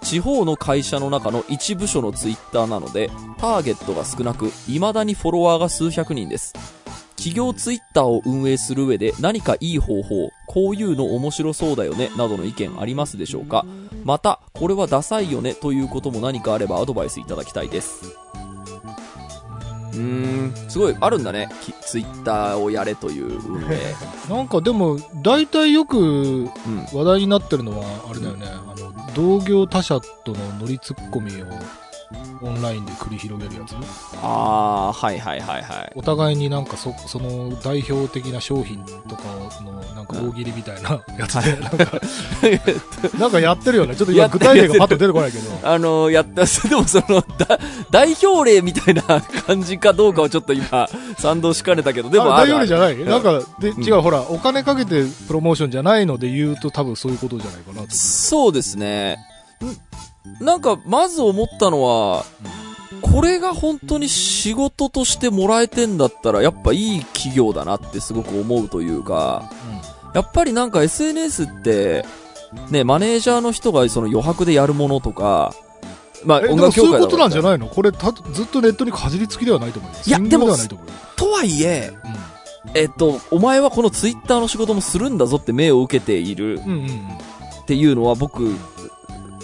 [0.04, 6.77] 地方の会社の中の一部署のツイッターなので、ターゲットが少なく、未だにフォロワーが数百人です。
[7.18, 13.66] 企業ツイッターを運営する上で何かいい方法、こういうの面白そうだよね、などの意見ありますでしょうか？
[14.06, 18.16] また、これはダサいよね、ということも何かあればアドバイスいただきたいです。
[19.94, 21.50] うーん、すごい、あるんだね。
[21.64, 23.80] きツイッターをやれという運営。
[24.30, 26.50] なんかでも大体よくうん。
[26.94, 31.46] 話題になってるのはあれだよね、あの同業他社との乗りツッコミを
[32.41, 33.76] オンラインで繰り広げるやつ？
[34.22, 35.91] あー、はいはいはいはい。
[35.96, 39.24] お互いになんかそその代表的な商品とか
[39.63, 42.00] のなんか大喜利みたいなやつでなんか
[43.20, 43.96] なんかやってるよね。
[43.96, 45.67] ちょっと今具体例がパッと出てこないけど。
[45.70, 47.60] あの、やった、 でもその、だ、
[47.91, 49.02] 代表例みたいな
[49.46, 52.52] 感じかどうかはちょっと今、賛同しかねたけど、でもあある。
[52.54, 53.06] 大丈夫じゃない、ん。
[53.06, 53.84] なんかでうん。
[53.84, 59.17] 違うほらお金かけてプロモーションじゃないので言うと多分そういうことじゃないかなとそうですね。
[60.42, 62.26] んなんか、まず思ったのは、
[63.02, 69.50] これが本当に仕事としてもらえてんだったら、やっぱいい企業だなってすごく思うというか、
[70.13, 72.06] やっぱりなんか SNS って、
[72.72, 75.54] ね、マネージャーの人がその余白でやるものとか、
[76.24, 77.68] まあ音もそういうことなんじゃいないの？
[77.68, 79.98] これたずっとネットにかじりつきではないと思うよ。
[80.06, 80.48] いやでも
[81.16, 82.72] とはいえ、うん。
[82.74, 88.56] えっと、お前はこのツイッターの仕事もするんだぞって目を受けているっていうのは僕、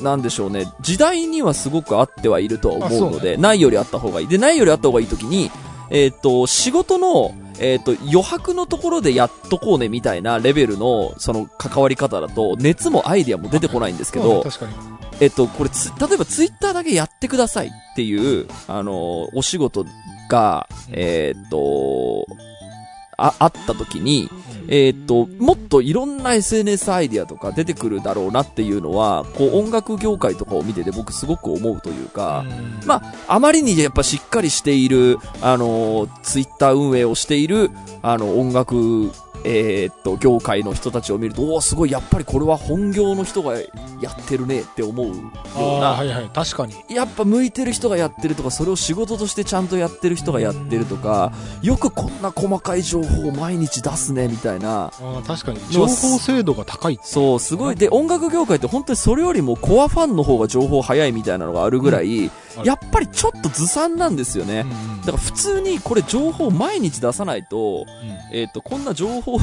[0.04, 0.72] なんでしょうね。
[0.82, 4.28] 時代にはすごくあってはいるとは思うので、ねないよりあった方がいい。
[4.28, 5.52] で、ないよりあった方がいいときに、
[5.90, 14.52] えっ、と、仕事の、えっ、と、余白のところでやっとこうねみたいなレベルの、その関わり方だと、熱もアイディアも出てこないんですけど、ね
[15.20, 19.86] えっと、これつ、例えばツイッターだけやってくださいっていう、あの、お仕事
[20.30, 22.26] が、えっと、
[23.18, 24.30] あ、あった時に、
[24.68, 32.46] えーっと、もっといろんな SNS アイディアとか出てくるだろうなっていうのは、こう音楽業界とかを見てて僕すごく思うというか、
[32.82, 32.88] うん。
[32.88, 37.72] まあ、あまりにやっぱしっかりしている、あの、ツイッター運営をしている、
[38.02, 39.12] あの、音楽、
[39.46, 43.66] えーっと、業界の人たちを見ると、おおすごい、やっぱりこれは本業の人がや
[44.10, 45.16] ってるねって思うよう
[45.80, 46.30] な、はいはい。
[46.34, 46.76] 確かに。
[46.90, 54.86] やっぱ向いてる人がやってるとか、それを仕事としてちゃんとやってる人がやってるとか、よくこんな細かい情報を毎日出すね、みたいな。
[54.86, 55.60] あー確かに。
[55.70, 57.00] 情報精度が高い。
[57.04, 57.76] そう、すごい。
[57.76, 62.32] で、音楽業界って本当にそれよりもコアファンの方が情報早いみたいなのがあるぐらい、うん
[62.64, 64.66] やっぱりちょっとずさんなんですよね。
[65.06, 67.86] だから普通にこれ情報毎日出さないと、
[68.32, 69.38] えっ、と、こんな情報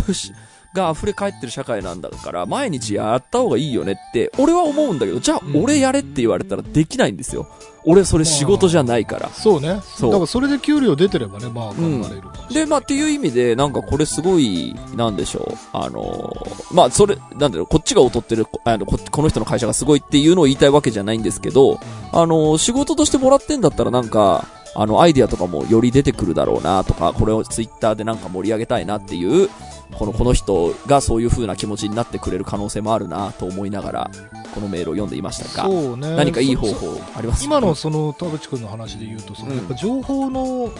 [0.75, 7.49] が溢れ返ってる社会なんだから、毎日やった方がいいよねって、俺は思うんだけど、じゃあうん俺やれって言われたらできないんですよ。
[7.85, 9.29] 俺それ仕事じゃないから。
[9.31, 9.81] そうね。
[9.85, 12.55] そうだからそれで給料出てればね、まあ頑張れるかもしれない。
[12.55, 15.57] で、まあ、っていう意味で、なんかこれすごい、なんでしょう。
[15.73, 21.81] あのーまあ、それ、なんだろう、こっちが劣ってる、こあのここの人の会社がすごいっていうのを言いたいわけじゃないんですけど、
[22.12, 29.49] あのー仕事としてもらってんだったらなんか、あの、アイディアとかもより出てくるだろうなとか、これをツイッターでなんか盛り上げたいなっていう、
[29.92, 34.11] この、この人がそういう風な気持ちになってくれる可能性もあるなと思いながら、
[34.55, 36.16] このメールを読んでいましたが、そうね。
[36.16, 37.44] 何かいい方そ法あります？
[37.44, 39.57] 今のその田淵君の話で言うとその、うん。
[39.59, 40.70] やっぱ情報の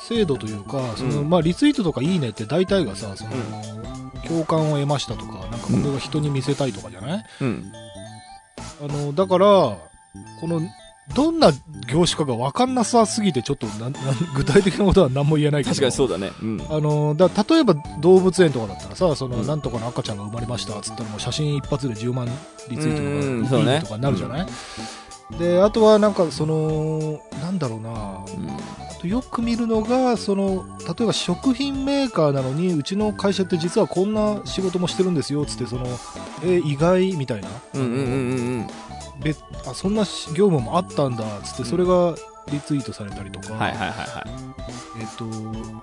[0.00, 3.30] 精度というか、そのうんまあ、リツイートとかいいねって大体がさその、
[4.26, 7.72] 共感を得ましたとかなんかこれが人に見せたいとかじゃない、うん。
[8.82, 9.78] あのだからこ
[10.42, 10.60] の
[11.14, 11.52] どんな
[11.88, 13.92] 業種かが分かんなさすぎてちょっとなんなん
[14.34, 15.74] 具体的なことは何も言えないけど。
[15.74, 16.32] 確かにそうだね。
[16.42, 16.62] うん。
[16.68, 19.46] あのだ例えば動物園とかだったらさその、うん。
[19.46, 22.28] なんとかの赤ちゃんが生まれましたっつったらもう写真一発で10万
[22.68, 22.94] リツイう
[23.42, 23.44] ん。
[23.44, 24.46] ートとか、になるじゃない、
[25.38, 27.90] であとはなんかそのなんだろうな。
[27.90, 28.50] うん。
[28.50, 35.86] あとよく見るのがその例えば食品メーカーなのにうちの会社って実はこんな仕事もしてるんですよっつってその
[36.42, 38.00] え意外みたいな、うんうんうんう
[38.60, 38.66] ん
[39.22, 42.14] 別あそんなし業務もあったんだっつってそれが
[42.50, 43.58] リツイートされたりとか、うん。
[43.58, 45.00] はいはいはいはい。
[45.00, 45.24] えっ、と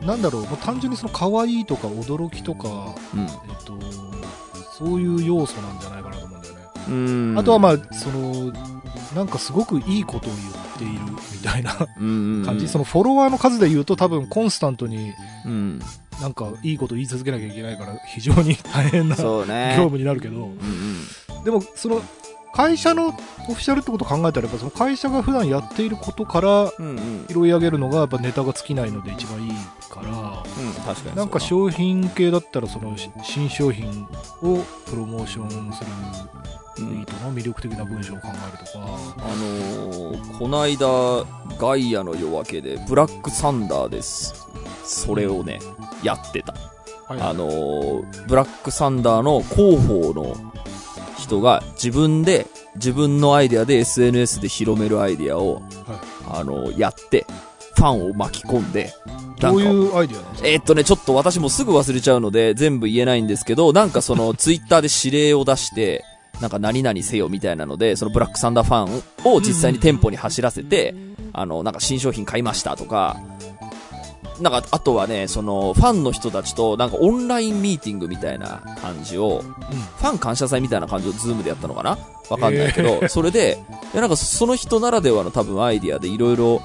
[0.05, 3.21] なんだろうもう単純にその可愛いとか驚きとかうん。
[3.21, 3.29] えっ
[3.65, 3.77] と、
[4.77, 6.61] そういう要素なんじゃないかなと思うんだよね。
[6.87, 8.51] うんあとはまあ、その、
[9.15, 12.67] なんかすごくいいことを言っているみたいな感感じ。
[12.67, 15.13] そのフォロワーの数で言うと多分コンスタントに
[15.45, 15.79] うん。
[16.21, 19.73] なんかいいこと言い続けなきゃいけないから非常に大変な業そうね。
[19.77, 20.43] 務になるけど、うん
[21.37, 21.43] うん。
[21.43, 22.01] でもその
[22.53, 26.71] 会社のオフィシャルってことを考えたらやっぱその会社が普段やっていることから。
[27.29, 29.51] 拾い上げるのがやっぱネタが尽きないので一番いい
[29.89, 31.15] から、うん、確かに。
[31.15, 34.07] なんか商品系だったらそのし新商品
[34.41, 35.89] をプロモーションする
[36.79, 40.87] うんいいとな魅力的な文章を考えるとか、あのー、こないだ、
[41.59, 44.33] ガイアの夜明けで、ブラックサンダーです。
[44.83, 45.59] それをね、
[46.01, 46.53] やってた。
[47.07, 50.52] はいあのー、ブラックサンダーの広報の
[51.23, 55.61] 人が自分で、自分のアイデアで SNS で広めるアイデアを、
[56.29, 57.25] あのーやって、
[57.75, 58.93] ファンを巻き込んで、
[59.39, 60.47] どういうアイデアなんですか？
[60.49, 66.03] えーっとね、ちょっと私もすぐ忘れちゃうので、全部言えないんですけど、なんかその、 ツイッターで指令を出して、
[66.41, 70.95] なんか何々せよみたいなので、そのブラックサンダーファンを実際に店舗に走らせて、
[71.31, 73.17] あの、なんか新商品買いましたとか、
[74.39, 79.43] なんか、あとはね、その、ファンの人たちと、なんかオンラインミーティングみたいな感じを、
[79.97, 81.97] ファン感謝祭みたいな感じをズームでやったのかな？
[82.29, 86.61] わかんないけど、それで、いやなんかその人ならではの多分アイディアでいろいろ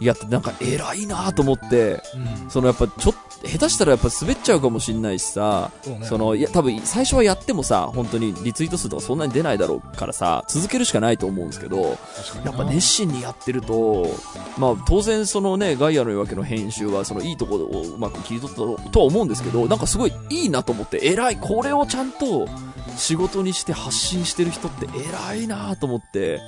[0.00, 2.42] やって、なんか偉いなと思って、うん。
[2.44, 6.06] うんそのやっぱちょっと、下手したらやっぱ滑っちゃうかもしんないしさ、そうね。
[6.06, 11.98] その、いや、多分最初はやってもさ、本当にリツイート数とかそんなに出ないだろうからさ、続けるしかないと思うんですけど、
[12.44, 14.08] やっぱ熱心にやってると、
[14.56, 22.48] まあ当然そのね、ガイアの夜明けの編集はそのいいところをうまく切り取ったとは思うんですけど、なんかすごいいいなと思って、偉い、これをちゃんと
[22.96, 26.40] 仕事にして発信してる人って偉いなと思って、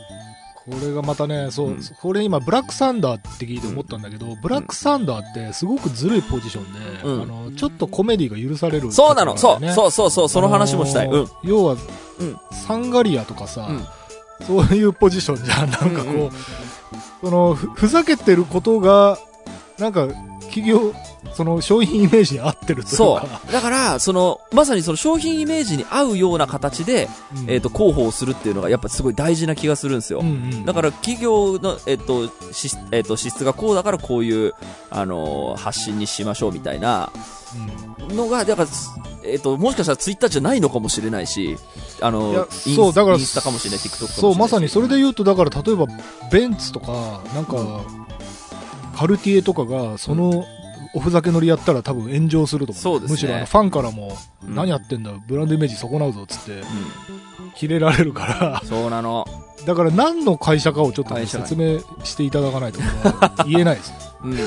[0.70, 1.80] これがまたねそう、うん。
[2.00, 7.22] これ今ブラックサンダーって聞いて思ったんだけど、ブラックサンダーってすごくずるいポジションで、うん。
[7.22, 11.06] あのちょっとコメディが許されるそうなの、そう、うそうそうそう、その話もしたい。
[11.06, 11.30] うんあのー。
[11.42, 11.76] 要は、
[12.20, 12.38] うん。
[12.52, 14.46] サンガリアとかさ、うん。
[14.46, 15.70] そういうポジションじゃん。
[15.70, 16.30] なんかこう、うんうん。
[17.20, 19.18] そのふふざけてることが
[19.78, 20.08] なんか
[20.50, 20.92] 企業
[21.32, 23.52] その商品イメージに合ってるというそかう。
[23.52, 30.20] だから、その、まさにその商品イメージに合うような形で、うんえっ、と、広報をするっていうのがやっぱすごい大事な気がするんですよ。
[30.20, 34.54] うんうんだから企業の、えっ、と、しえっ、と、資質がこうだからこういう、
[34.90, 37.10] あのー発信にしましょうみたいな
[38.08, 38.68] うんのが、だから、
[39.24, 41.56] えっ、と、もしかしたらツイッターじゃないのかもしれないし、
[42.00, 44.20] あのいやインスそうだからインスタかもしれない、TikTok かもしれないし。
[44.20, 45.86] そうまさにそれで言うとだから例えば
[46.30, 47.56] ベンツとかなんか、
[49.00, 50.44] カルティエとかがその
[50.92, 56.64] おふざけ乗りやったら多分炎上すると思うそうですねむしろあのファンからも、うん何やってんだブランドイメージ損なうぞっつってう
[57.54, 58.66] キレられるからん。
[58.66, 59.26] そうなの。
[59.66, 62.80] だから何の会社かをちょっと説明していただかないと
[63.46, 63.92] 言えないです
[64.24, 64.34] うん。
[64.34, 64.38] い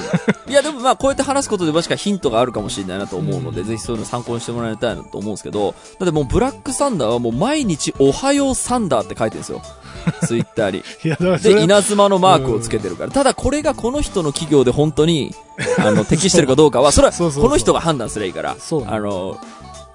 [0.54, 9.62] や、でもまあ、こうやって話すことでもしかヒントがあるかもしれないなと思うので、うんぜひそういうの参考にしてもらいたいなと思うんですけど、だってもうブラックサンダーはもう毎日おはようサンダーって書いてるんですよ。
[10.26, 10.78] ツイッターに。
[10.78, 13.12] いやだからそで、れ稲妻のマークをつけてるから。
[13.12, 15.34] ただこれがこの人の企業で本当に、
[15.80, 18.56] あの、 適してるかどうかは、それは、そうそうそうこの人が判断すればいいから。
[18.60, 19.38] そうあの、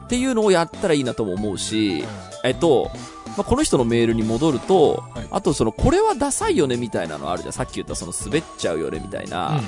[0.04, 2.04] っていうのをやったらいいなとも思うし、
[2.44, 2.90] えっと、
[3.36, 7.52] まあ、この人のメールに戻ると、はいあとその、これはダサいよねみたいなのあるじゃん。
[7.52, 9.50] さっき言ったその滑っちゃうよねみたいな。
[9.50, 9.60] うん、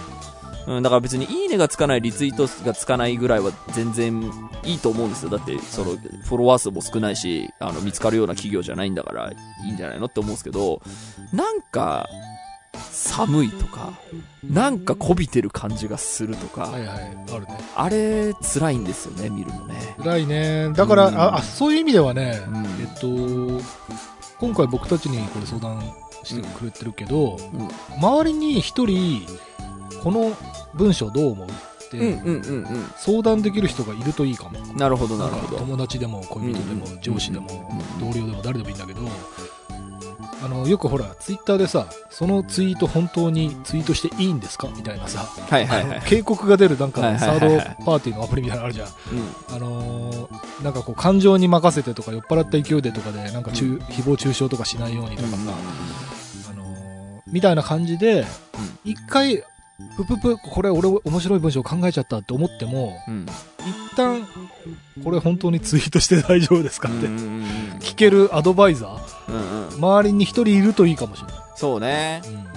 [0.67, 4.31] だから別にいいねがつかない、リツイートがつかないぐらいは全然
[4.65, 5.31] いいと思うんですよ。
[5.31, 9.33] だって、その、フォロワー数も少ないし、あの、見つかるような企業じゃないんだから、
[9.65, 10.83] いいんじゃないのって思うんですけど、
[11.33, 12.09] なんか、
[12.91, 13.93] 寒いとか、
[14.45, 17.59] なんかこびてる感じがするとか、はいはい、あるね。
[17.75, 19.75] あれ、辛いんですよね、見るのね。
[19.99, 20.71] 辛いね。
[20.75, 23.65] だから、うんああ、そういう意味ではね、うんえっと、
[24.39, 25.83] 今回僕たちにこれ相談
[26.23, 27.69] してくれてるけど、うん。
[27.99, 29.27] 周りに一人、
[30.03, 30.35] この
[30.75, 31.49] 文章どう思う？
[31.49, 31.51] っ
[31.91, 32.39] て、うんうんう
[32.79, 34.59] ん相談できる人がいるといいかも。
[34.61, 34.77] うん。
[34.77, 35.59] なるほどなるほど。
[35.59, 37.49] 友達でも恋人でもうん上司でも
[38.01, 39.01] うん同僚でも誰でもいいんだけど、
[40.43, 44.69] あの、よくほら、ツイッターでさ、そのツイート本当にツイートしていいんですか？
[44.75, 46.03] みたいなさ、はいはいはい。
[46.07, 48.89] 警告が出るなんかはいサードパーティーのアプリみたいなのあるじゃん。
[48.89, 49.57] うん。
[49.57, 55.37] あのーなんかこう感情に任せてとか酔っ払った勢いでとかでなんか中、誹謗中傷とかしないようにとかさ、
[56.51, 58.25] あのーみたいな感じで、
[58.85, 59.43] 一回、
[59.97, 63.27] ぷぷぷ、これ俺面白い文章考えちゃったって思っても、うん。
[63.91, 64.27] 一旦、
[65.05, 69.75] これ本当にツイートして大丈夫ですかって聞けるアドバイザー、うんうん。
[69.75, 71.37] 周りに一人いるといいかもしれない。
[71.57, 72.23] そうね。
[72.27, 72.51] うん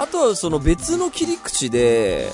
[0.00, 2.32] あとはその別の切り口で、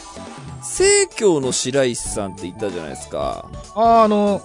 [0.63, 3.51] 聖教の白石さんって言ったじゃないですか。
[3.75, 4.41] あーあの、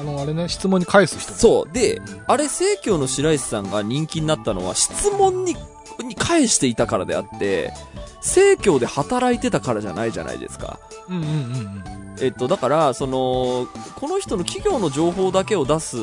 [0.00, 1.38] あの、あれね、質問に返す人ね。
[1.38, 1.72] そう。
[1.72, 5.56] で、あれ聖教の白石さんが人気になったのは質問に、
[6.04, 7.72] に返していたからであって、
[8.20, 10.78] 聖教で働いてたからじゃないじゃないですか。
[11.08, 11.84] うんうんうんうん。
[12.20, 13.66] えっと、だから、その、
[13.96, 15.96] この人の企業の情報だけを出す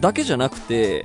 [0.00, 1.04] だけじゃなくて、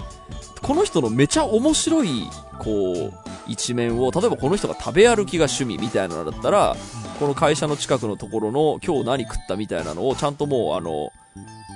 [0.61, 3.14] この人のめちゃ面白い、こう、
[3.47, 6.76] 一面を、例えばこの人が食べ歩きが趣味みたいなのだったら、
[7.20, 11.11] この会社の近くのところの今日何食ったみたいなのをちゃんともうあの、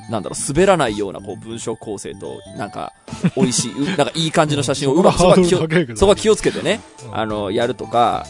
[0.09, 2.93] なんだろう、滑らないようなこう文章構成と、なんか、
[3.35, 8.25] 美味しい、うなんかいい感じの写真をうまく、そこは気をつけてね、うんあの、やるとか、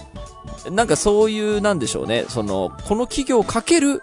[0.71, 4.01] なんかそういう、なんでしょうね、その、この企業かける、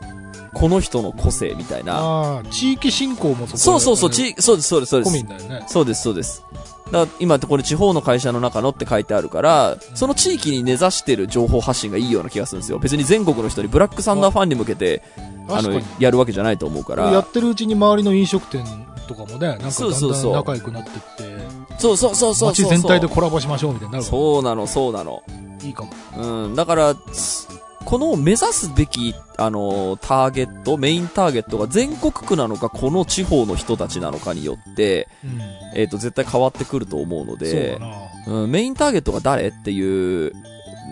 [0.52, 2.42] この人の個性みたいな。
[2.50, 5.24] 地域振興もそこそうそうそう、そうです、そうです、そうです。
[5.24, 5.64] んだよね。
[5.66, 6.44] そうです、そうです。
[6.92, 12.78] だ今これ地方の会社の中のって書いてあるから、その地域に根ざしてる情報発信がいいような気がするんですよ。
[12.78, 15.02] 別に全国の人にブラックサンダーファンに向けて、
[15.48, 17.10] あのやるわけじゃないと思うから。
[17.10, 18.64] やってるうちに周りの飲食店
[19.06, 22.48] とかもね、なんかだんだん仲良くなってって、そうそうそうそう。
[22.50, 25.22] 街全体でコラボしましょうみたいになるかそうなの、そうなの。
[25.28, 25.92] らいいかも。
[26.16, 27.48] うん、だから、す
[27.84, 35.40] この目指すべき、あの、ターゲット、メインターゲットが全国区なのか、この地方の人たちなのかによって、うん。
[35.74, 37.96] えっ、と、絶対変わってくると思うのそうでだ、な。
[38.26, 40.32] うん、メインターゲットが誰っていう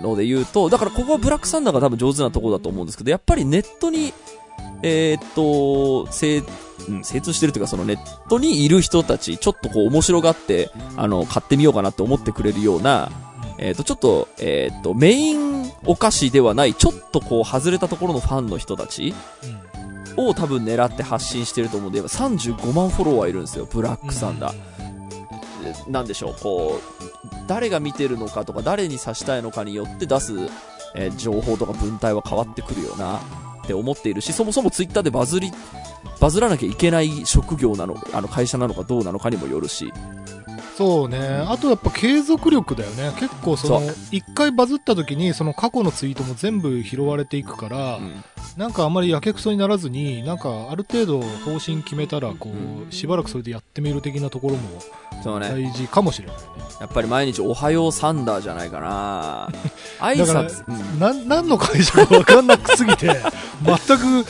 [0.03, 4.13] ので言うと、だからここはブラックサンダーが多分上手なところだと思うんですけど、やっぱりネットに、
[4.83, 6.43] えーっと、精、
[6.89, 13.11] うん、精通してるというか、そのネットにいる人たち、ちょっとこう面白がって、あの、買ってみようかなって思ってくれるような、
[13.59, 19.15] えーっと、ちょっと、えーっと、メインお菓子ではない、ちょっとこう外れたところのファンの人たち
[20.17, 20.29] うん。
[20.29, 25.91] を多分狙って発信してると思うんで、35万フォロワーいるんですよ、ブラックサンダー。
[25.91, 27.03] なんでしょう、こう、
[27.47, 30.33] 誰が見てるのかとか、誰に指したいのかによって出す、
[30.95, 33.21] えー情報とか文体は変わってくるよな、
[33.73, 35.51] って思っているし、そもそもツイッターでバズり、
[36.21, 39.93] バズらなきゃいけない職業なの、あの会社なのかどうなのかにもよるし、
[40.77, 41.19] そうね。
[41.19, 43.13] あとやっぱ継続力だよね。
[43.19, 48.25] 結構その一回バズった時に、その過去のツイートも全部拾われていくから、うん
[48.57, 52.51] なんかあんまりやけくそにならずに、なんかある程度方針決めたら、こ
[52.87, 54.61] う、しばらくそれでやってみる的なところも
[55.23, 56.43] そうね、大事かもしれないね。
[56.81, 59.49] やっぱり毎日おはようサンダーじゃないかな
[60.01, 63.07] 挨だから拶、うんなん、何の会社か分かんなくすぎて、
[63.65, 64.27] 全く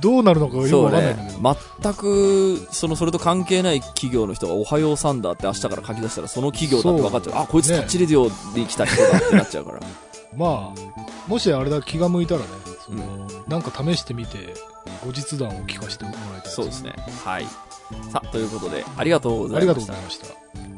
[0.00, 1.56] どうなるのかよくそう分かんないんだねけど。。
[1.82, 7.42] 全く、その、それと関係ない企業の人が、おはようサンダーって明日から書き出したら、その企業だって分かっちゃう。
[7.42, 9.80] あ、こいつねタッチレディオに来た人だってなっちゃうから。
[10.36, 12.46] まあ、もしあれだ、気が向いたらね、
[12.84, 14.54] その、なんか試してみて、
[15.04, 16.94] 後日談を聞かせてもらいたいそうですね。
[17.24, 17.46] はい。
[18.10, 19.60] さあ、ということで、ありがとうございました。
[19.60, 20.73] ありがとうございました。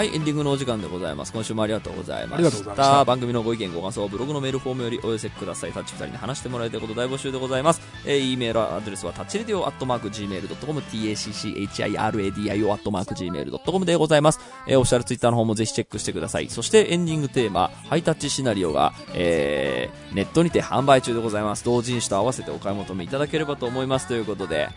[0.00, 1.32] はい、エンディングのお時間でございます。
[1.34, 2.50] 今週もありがとうございました。
[2.50, 5.72] した番組のご意見、ご感想、ブログのメールフォームよりお寄せください。
[5.72, 7.82] タッチ2人に話してもらいたいこと大募集でございます。
[8.06, 14.40] えー、e メールアドレスはタッチレディオアットマーク Gmail.com、tacchiradio アットマーク Gmail.com でございます。
[14.66, 16.48] えー、オフィシャルツイッターの方もぜひチェックしてください。
[16.48, 21.64] そしてエンディングテーマ、ハイタッチシナリオが、えー、ネットにて販売中でございます。
[21.66, 24.08] 同人誌と合わせてお買い求めいただければと思います。
[24.08, 24.70] ということで、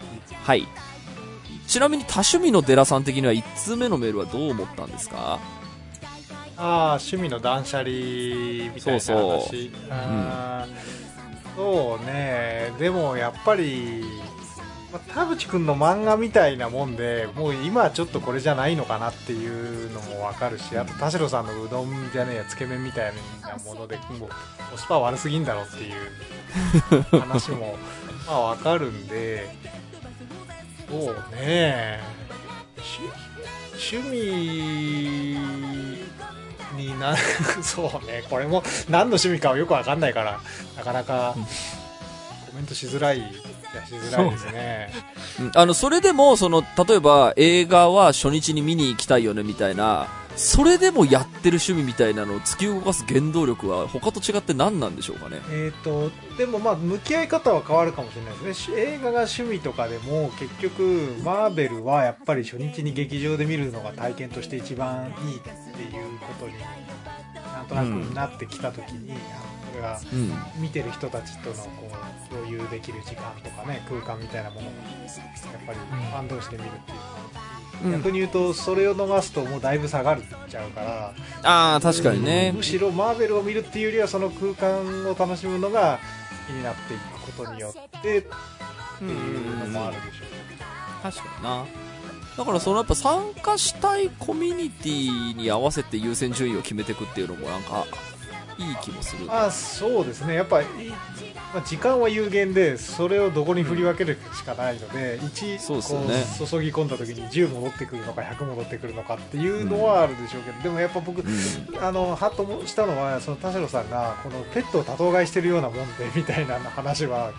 [0.43, 0.67] はい。
[1.73, 5.39] ちなみに多趣味の寺さん的には1通目のメールはどう思ったんですか？
[6.55, 8.79] ああ趣味の断捨離みたいな話。
[8.79, 9.71] そうそう。
[9.89, 12.71] あーそうね。
[12.77, 14.03] でもやっぱり、
[14.91, 24.29] まあ、田淵君の漫画みたいなもんでもう今はちょっとこれじゃないのかなっていうのも分かるしあと田代さんのうどんじゃねえやつけ麺みたいなものでもう
[24.71, 27.77] コスパ悪すぎんだろっていう話も
[28.27, 29.49] まあ分かるんで
[31.01, 31.99] そうね。
[32.77, 35.37] 趣趣味
[36.77, 37.15] にな
[37.61, 38.23] そうね。
[38.29, 40.39] これも何の趣味かはよく分かんないから
[40.77, 44.89] なかなかコメントしづらいしづらいですね。
[45.55, 55.41] あの、それでも、その、例えば映画は初日に見に行きたいよねみたいな、それでもやってる趣味みたいなのを突き動かす原動力は他と違って何なんでしょうかね。
[55.49, 66.53] えー、とでもまあ向き合い方は変わるかもしれないですねし映画が趣味とかでも結局マーベルはやっぱり初日に劇場で見るのが体験として一番いいっていうことに
[67.53, 70.61] なんとなくなってきた時に、あのこれがうん。
[70.61, 71.89] 見てる人たちとのこ
[72.31, 74.73] う共有できる時間とかね空間みたいなものをやっ
[75.65, 76.97] ぱりファン同士で見るっていう
[77.83, 81.13] うん逆に言うとそれを逃すともうだいぶ下がっちゃうから
[81.43, 82.63] ああ、確かにねむ。
[82.63, 85.99] しろマーベルを見るっていうよりはその空間を楽しむのが
[86.47, 90.23] 気になっていくことによってっていうのもあるでしょ
[91.01, 91.65] 確かにな。
[92.37, 97.85] だからそのやっぱ参加したいコミュニティに合わせて優先順位を決めていくっていうのもなんか、
[98.57, 99.25] いい気もする。
[99.29, 100.35] あそうですね。
[100.35, 100.67] やっぱり、
[101.53, 111.27] まあ、時間は有限でそれをどこに振り分けるしかないので1そう注ぎ込んだ時に10戻ってくるのか100戻ってくるのかっていうのはあるでしょうけど、でもやっぱ僕、うん。
[111.81, 117.31] あのハッとしたのはその田代さんがこのペットを多頭飼いしてるようなもんでみたいな話は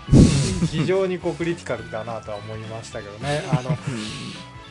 [0.71, 3.43] 非常にこうクリティカルだなとは思いましたけどね。
[3.51, 3.77] あの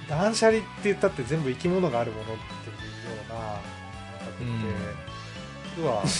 [0.09, 2.41] 断捨離って言ったって全部生き物があるものっていうよ
[3.29, 5.02] うな感覚で、
[5.77, 6.03] 要は。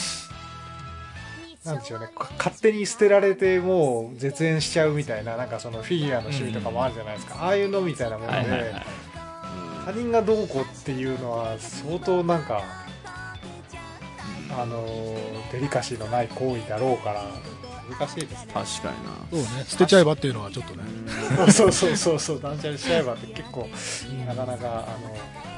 [1.66, 2.08] なんでしょうね。
[2.08, 8.86] か勝手に捨てられてもう絶縁しちゃうみたいななんかそのフィギュアの趣味とかもあるじゃないですか、ああいうのみたいなもので、はいはいはい。
[9.86, 12.64] 他人がどうこうっていうのは相当なんか
[14.58, 14.86] あの
[15.52, 17.24] デリカシーのない行為だろうから。
[17.90, 18.52] 難しいですね。
[18.54, 19.12] 確かにな。
[19.32, 19.66] そうね。
[19.68, 20.84] 捨てちゃえばっていうのはちょっとね。
[21.52, 22.42] そうそうそうそう。
[22.42, 23.70] 断捨離しちゃえばって結構
[24.26, 25.53] なかなかあの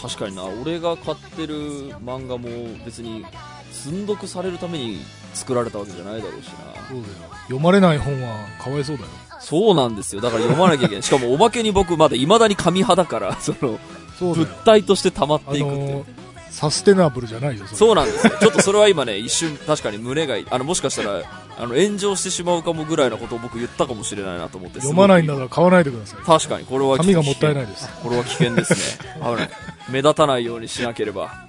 [0.00, 0.44] 確かにな。
[0.44, 1.54] 俺が買ってる
[1.98, 2.48] 漫画も
[2.84, 3.24] 別に
[3.72, 4.98] 積読されるために
[5.34, 6.52] 作られたわけじゃないだろうしな。
[6.88, 7.14] そうだよ。
[7.42, 9.08] 読まれない本はかわいそうだよ。
[9.40, 10.22] そうなんですよ。
[10.22, 11.02] だから読まなきゃいけない。
[11.02, 13.78] しかもおまけに僕まだ未だに紙派だからその
[14.20, 15.96] 物体として溜まっあていくっていう。
[15.98, 16.06] の
[16.50, 18.32] サステナブルじゃないよそうなんですよ。
[18.40, 20.46] ちょっとそれは今ね一瞬確かに胸がい。
[20.50, 21.22] あのもしかしたら
[21.60, 29.10] あの炎上してしまうかもぐらいのことを僕言ったかもしれないなと思って読まないんだすから買わないでください確かにこれは紙がもったいないですこれは危険ですね。
[29.20, 29.50] 危ない。
[29.90, 31.48] 目立たないようにしなければ。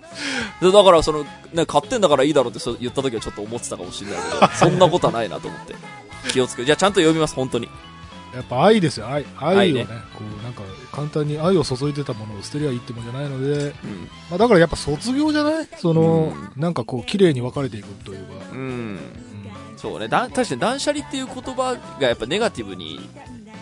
[0.62, 5.76] でだから、その、ね、買ってんだからいいだろうって言った時はちょっと思ってたかもしれないけど、そんなことはないなと思って。
[6.32, 7.70] 気をつけじゃあちゃんと読みます、本当に。
[8.34, 13.72] やっぱ愛ですよ愛愛をね愛ねこうなんか簡単に愛を注いでたものを捨てりゃいいってもんじゃないので、うん。
[14.30, 15.68] まあ、だからやっぱ卒業じゃない？
[15.78, 19.00] その、うなんかこう綺麗に分かれていくというか、うん。
[19.88, 20.08] うんそうね。
[20.08, 23.00] だ確かに断捨離っていう言葉がやっぱネガティブに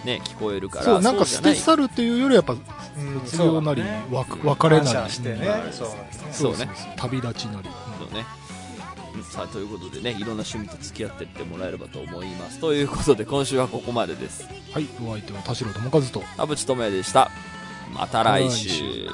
[0.04, 0.86] ね、聞こえるから。
[0.86, 2.62] そうなんか捨て去るっていうよりやっぱうん
[3.26, 8.26] 卒業なり、そうだねわ別れなりしてねうんそうですねそうね旅立ちなり、そうね。
[9.16, 12.60] うんさあ、ということでね、いろんな趣味と付き合ってってもらえればと思います。
[12.60, 14.48] ということで、今週はここまでです。
[14.72, 17.32] はいお相手は田代智和と田淵智也でした。
[17.94, 19.08] また来週。